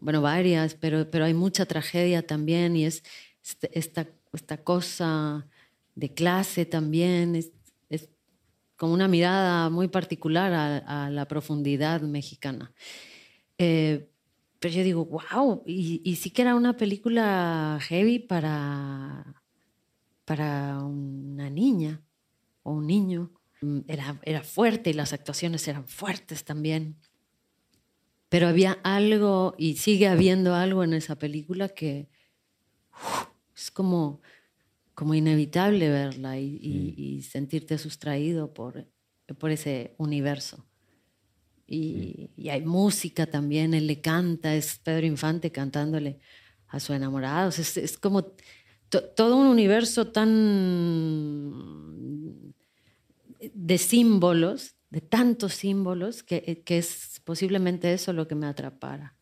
bueno, 0.00 0.22
varias, 0.22 0.74
pero, 0.74 1.10
pero 1.10 1.24
hay 1.24 1.34
mucha 1.34 1.66
tragedia 1.66 2.26
también 2.26 2.76
y 2.76 2.86
es 2.86 3.02
este- 3.44 3.78
esta, 3.78 4.08
esta 4.32 4.62
cosa 4.64 5.48
de 5.94 6.14
clase 6.14 6.66
también, 6.66 7.36
es, 7.36 7.52
es 7.90 8.08
como 8.76 8.94
una 8.94 9.08
mirada 9.08 9.70
muy 9.70 9.88
particular 9.88 10.52
a, 10.54 11.06
a 11.06 11.10
la 11.10 11.26
profundidad 11.28 12.00
mexicana. 12.02 12.72
Eh, 13.58 14.10
pero 14.58 14.74
yo 14.74 14.84
digo, 14.84 15.06
wow, 15.06 15.62
y, 15.66 16.02
y 16.04 16.16
sí 16.16 16.30
que 16.30 16.42
era 16.42 16.54
una 16.54 16.76
película 16.76 17.78
heavy 17.82 18.18
para, 18.20 19.42
para 20.24 20.78
una 20.78 21.50
niña 21.50 22.02
o 22.62 22.72
un 22.74 22.86
niño. 22.86 23.32
Mm, 23.62 23.80
Era, 23.88 24.20
era 24.24 24.42
fuerte 24.42 24.90
y 24.90 24.94
las 24.94 25.12
actuaciones 25.12 25.66
eran 25.68 25.86
fuertes 25.88 26.44
también. 26.44 26.98
Pero 28.30 28.48
había 28.48 28.78
algo, 28.84 29.54
y 29.58 29.76
sigue 29.76 30.08
habiendo 30.08 30.54
algo 30.54 30.84
en 30.84 30.94
esa 30.94 31.16
película 31.18 31.68
que 31.68 32.08
uf, 32.92 33.26
es 33.56 33.70
como, 33.72 34.22
como 34.94 35.14
inevitable 35.14 35.88
verla 35.90 36.38
y, 36.38 36.58
y- 36.62 36.94
y 36.96 37.22
sentirte 37.22 37.78
sustraído 37.78 38.54
por, 38.54 38.86
por 39.38 39.50
ese 39.50 39.94
universo. 39.98 40.66
Y, 41.66 42.30
y 42.36 42.48
hay 42.50 42.62
música 42.62 43.26
también, 43.26 43.74
él 43.74 43.86
le 43.86 44.00
canta, 44.00 44.54
es 44.56 44.78
Pedro 44.78 45.06
Infante 45.06 45.52
cantándole 45.52 46.18
a 46.68 46.80
su 46.80 46.92
enamorado. 46.94 47.48
O 47.48 47.52
sea, 47.52 47.62
Es, 47.62 47.76
es 47.76 47.98
como 47.98 48.24
to- 48.88 49.04
todo 49.16 49.36
un 49.36 49.46
universo 49.48 50.08
tan 50.12 50.30
de 53.54 53.78
símbolos, 53.78 54.76
de 54.90 55.00
tantos 55.00 55.54
símbolos, 55.54 56.22
que, 56.22 56.62
que 56.64 56.78
es 56.78 57.09
posiblemente 57.24 57.92
eso 57.92 58.12
lo 58.12 58.26
que 58.28 58.34
me 58.34 58.46
atrapara. 58.46 59.16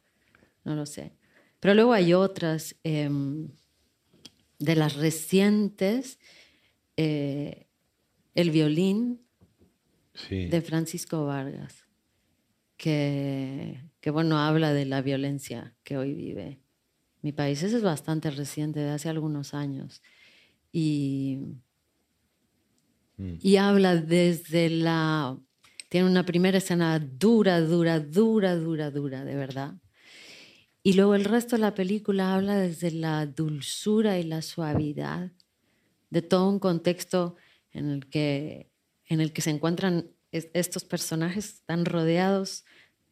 No 0.65 0.75
lo 0.75 0.87
sé. 0.87 1.13
Pero 1.61 1.75
luego 1.75 1.93
hay 1.93 2.15
otras, 2.15 2.77
em, 2.85 3.49
de 4.59 4.75
las 4.77 4.97
recientes, 4.97 6.19
eh, 6.97 7.67
El 8.35 8.51
violín, 8.51 9.21
Sí. 10.15 10.47
de 10.47 10.61
Francisco 10.63 11.25
Vargas, 11.27 11.85
que, 12.77 13.81
que 14.01 14.11
bueno, 14.11 14.39
habla 14.39 14.73
de 14.73 14.85
la 14.85 15.01
violencia 15.03 15.77
que 15.85 15.97
hoy 15.97 16.15
vive 16.15 16.61
mi 17.23 17.33
país. 17.33 17.63
Ese 17.63 17.77
es 17.77 17.83
bastante 17.83 18.31
reciente, 18.31 18.81
de 18.81 18.91
hace 18.91 19.09
algunos 19.09 19.55
años. 19.55 20.03
Y, 20.73 21.39
Mm. 23.17 23.35
y 23.41 23.57
habla 23.57 23.97
desde 23.97 24.71
la... 24.71 25.37
Tiene 25.89 26.09
una 26.09 26.25
primera 26.27 26.59
escena 26.59 26.99
dura, 26.99 27.61
dura, 27.61 27.99
dura, 28.01 28.57
dura, 28.57 28.91
dura, 28.91 29.25
de 29.25 29.35
verdad. 29.37 29.75
Y 30.83 30.93
luego 30.95 31.15
el 31.15 31.25
resto 31.25 31.57
de 31.57 31.63
la 31.63 31.75
película 31.75 32.35
habla 32.35 32.57
desde 32.57 32.91
la 32.91 33.27
dulzura 33.27 34.19
y 34.19 34.23
la 34.23 34.43
suavidad 34.43 35.33
de 36.11 36.23
todo 36.23 36.49
un 36.49 36.59
contexto 36.59 37.37
en 37.73 37.91
el 37.91 38.07
que, 38.09 38.71
en 39.07 39.21
el 39.21 39.33
que 39.33 39.43
se 39.43 39.51
encuentran 39.51 40.11
es- 40.33 40.49
estos 40.55 40.85
personajes 40.85 41.47
están 41.55 41.85
rodeados 41.85 42.65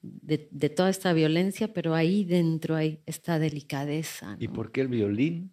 de, 0.02 0.48
de 0.50 0.68
toda 0.70 0.88
esta 0.90 1.12
violencia, 1.12 1.72
pero 1.72 1.94
ahí 1.94 2.24
dentro 2.24 2.76
hay 2.76 3.00
esta 3.06 3.38
delicadeza. 3.38 4.36
¿Y 4.38 4.48
por 4.48 4.70
qué 4.70 4.82
el 4.82 4.88
violín? 4.88 5.52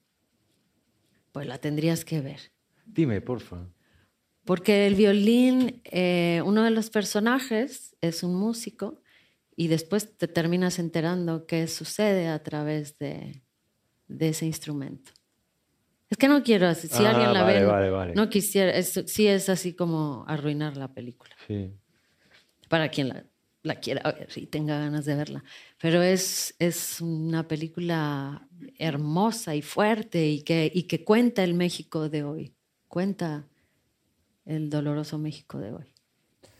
Pues 1.31 1.47
la 1.47 1.57
tendrías 1.57 2.05
que 2.05 2.21
ver. 2.21 2.39
Dime, 2.85 3.19
porfa. 3.21 3.67
Porque 4.45 4.87
el 4.87 4.95
violín, 4.95 5.81
eh, 5.85 6.41
uno 6.45 6.63
de 6.63 6.71
los 6.71 6.89
personajes 6.89 7.95
es 8.01 8.23
un 8.23 8.35
músico 8.35 9.01
y 9.55 9.67
después 9.67 10.17
te 10.17 10.27
terminas 10.27 10.79
enterando 10.79 11.45
qué 11.45 11.67
sucede 11.67 12.27
a 12.27 12.43
través 12.43 12.97
de, 12.97 13.43
de 14.07 14.29
ese 14.29 14.45
instrumento. 14.45 15.11
Es 16.09 16.17
que 16.17 16.27
no 16.27 16.43
quiero, 16.43 16.73
si 16.75 16.87
Ah, 16.91 17.09
alguien 17.11 17.33
la 17.33 17.43
vale, 17.43 17.59
ve, 17.61 17.65
vale, 17.65 17.89
vale. 17.89 18.13
no 18.15 18.29
quisiera, 18.29 18.71
es, 18.71 19.01
sí 19.07 19.27
es 19.27 19.49
así 19.49 19.73
como 19.73 20.25
arruinar 20.27 20.75
la 20.77 20.93
película, 20.93 21.33
Sí. 21.47 21.71
para 22.69 22.89
quien 22.89 23.09
la, 23.09 23.25
la 23.63 23.75
quiera 23.79 24.11
ver 24.11 24.27
y 24.35 24.45
tenga 24.47 24.77
ganas 24.77 25.05
de 25.05 25.15
verla. 25.15 25.43
Pero 25.81 26.01
es, 26.03 26.53
es 26.59 26.99
una 27.01 27.47
película 27.47 28.47
hermosa 28.77 29.55
y 29.55 29.61
fuerte 29.61 30.27
y 30.27 30.41
que, 30.43 30.69
y 30.73 30.83
que 30.83 31.03
cuenta 31.03 31.43
el 31.43 31.53
México 31.55 32.09
de 32.09 32.23
hoy, 32.23 32.53
cuenta 32.87 33.47
el 34.45 34.69
doloroso 34.69 35.17
México 35.17 35.59
de 35.59 35.71
hoy. 35.71 35.93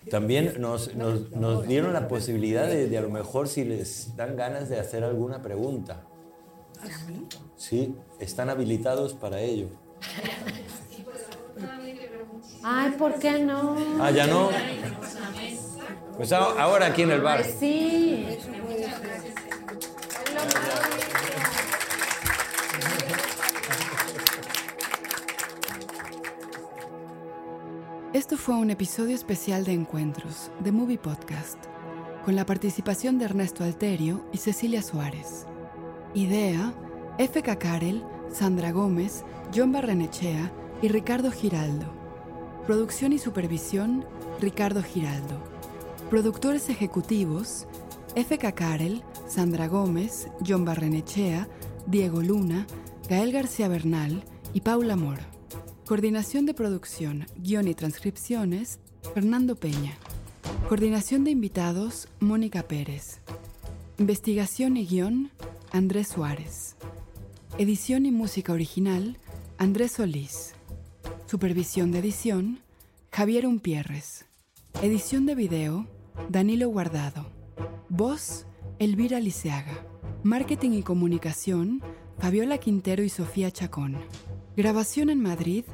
También 0.10 0.56
nos, 0.60 0.94
nos- 0.96 1.32
nos 1.32 1.66
dieron 1.68 1.94
la 1.94 2.08
posibilidad 2.08 2.68
de, 2.68 2.88
de 2.90 2.98
a 2.98 3.02
lo 3.02 3.10
mejor 3.10 3.48
si 3.48 3.64
les 3.64 4.16
dan 4.18 4.36
ganas 4.36 4.68
de 4.70 4.80
hacer 4.80 5.04
alguna 5.04 5.42
pregunta. 5.42 6.04
Sí, 7.56 7.96
están 8.20 8.50
habilitados 8.50 9.14
para 9.14 9.40
ello. 9.40 9.68
Ay, 12.64 12.92
¿por 12.98 13.18
qué 13.20 13.40
no? 13.40 13.76
Ah, 14.02 14.12
ya 14.12 14.28
no. 14.28 14.50
Pues 16.18 16.32
a- 16.34 16.62
ahora 16.62 16.88
aquí 16.88 17.04
en 17.04 17.12
el 17.12 17.22
bar. 17.22 17.44
Sí. 17.46 18.26
Esto 28.24 28.38
fue 28.38 28.56
un 28.56 28.70
episodio 28.70 29.16
especial 29.16 29.66
de 29.66 29.74
Encuentros, 29.74 30.50
de 30.62 30.72
Movie 30.72 30.98
Podcast, 30.98 31.58
con 32.24 32.38
la 32.38 32.46
participación 32.46 33.20
de 33.20 33.26
Ernesto 33.26 33.66
Alterio 33.66 34.26
y 34.32 34.38
Cecilia 34.38 34.82
Suárez. 34.82 35.46
Idea, 36.14 36.74
F.K. 37.18 37.60
Karel, 37.60 38.02
Sandra 38.32 38.72
Gómez, 38.72 39.26
John 39.54 39.74
Barrenechea 39.74 40.54
y 40.82 40.88
Ricardo 40.88 41.32
Giraldo. 41.32 41.94
Producción 42.66 43.12
y 43.12 43.20
supervisión, 43.20 44.06
Ricardo 44.40 44.82
Giraldo. 44.82 45.44
Productores 46.10 46.70
ejecutivos, 46.70 47.68
F.K. 48.16 48.54
Karel, 48.54 49.04
Sandra 49.28 49.68
Gómez, 49.68 50.30
John 50.48 50.64
Barrenechea, 50.64 51.50
Diego 51.88 52.22
Luna, 52.22 52.68
Gael 53.10 53.34
García 53.34 53.68
Bernal 53.68 54.24
y 54.54 54.62
Paula 54.62 54.96
Moro. 54.96 55.33
Coordinación 55.86 56.46
de 56.46 56.54
producción, 56.54 57.26
guion 57.36 57.68
y 57.68 57.76
transcripciones, 57.76 58.80
Fernando 59.14 59.58
Peña. 59.58 59.98
Coordinación 60.70 61.26
de 61.26 61.32
invitados, 61.32 62.08
Mónica 62.22 62.64
Pérez. 62.64 63.20
Investigación 63.98 64.78
y 64.78 64.86
guion, 64.86 65.32
Andrés 65.74 66.08
Suárez. 66.08 66.78
Edición 67.58 68.06
y 68.06 68.12
música 68.12 68.54
original, 68.54 69.18
Andrés 69.58 69.92
Solís. 69.92 70.54
Supervisión 71.26 71.92
de 71.92 72.00
edición, 72.00 72.60
Javier 73.12 73.46
Umpierres. 73.46 74.26
Edición 74.82 75.26
de 75.26 75.36
video, 75.36 75.86
Danilo 76.30 76.70
Guardado. 76.70 77.26
Voz, 77.90 78.46
Elvira 78.80 79.20
Liceaga. 79.20 79.86
Marketing 80.24 80.72
y 80.72 80.82
comunicación, 80.82 81.84
Fabiola 82.20 82.58
Quintero 82.58 83.04
y 83.04 83.10
Sofía 83.10 83.52
Chacón. 83.52 83.98
Grabación 84.56 85.10
en 85.10 85.20
Madrid, 85.20 85.66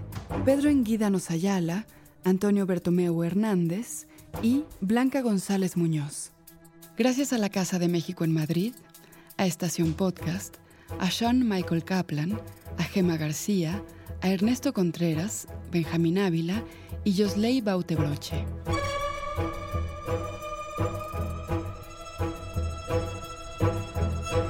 Pedro 0.45 0.69
Enguídanos 0.69 1.31
Ayala, 1.31 1.85
Antonio 2.23 2.65
Bertomeu 2.65 3.23
Hernández 3.23 4.07
y 4.41 4.63
Blanca 4.79 5.21
González 5.21 5.75
Muñoz. 5.75 6.31
Gracias 6.97 7.33
a 7.33 7.37
la 7.37 7.49
Casa 7.49 7.77
de 7.77 7.89
México 7.89 8.23
en 8.23 8.33
Madrid, 8.33 8.73
a 9.35 9.45
Estación 9.45 9.93
Podcast, 9.93 10.55
a 10.97 11.11
Sean 11.11 11.45
Michael 11.45 11.83
Kaplan, 11.83 12.39
a 12.77 12.83
Gema 12.83 13.17
García, 13.17 13.83
a 14.21 14.29
Ernesto 14.29 14.71
Contreras, 14.71 15.49
Benjamín 15.73 16.17
Ávila 16.17 16.63
y 17.03 17.21
Josley 17.21 17.59
Bautebroche. 17.59 18.45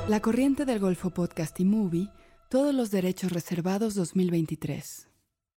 La 0.08 0.20
corriente 0.22 0.65
del 0.65 0.78
Golfo 0.78 1.10
Podcast 1.10 1.60
y 1.60 1.65
Movie 1.65 2.10
todos 2.50 2.74
los 2.74 2.90
derechos 2.90 3.32
reservados 3.32 3.94
2023. 3.94 5.09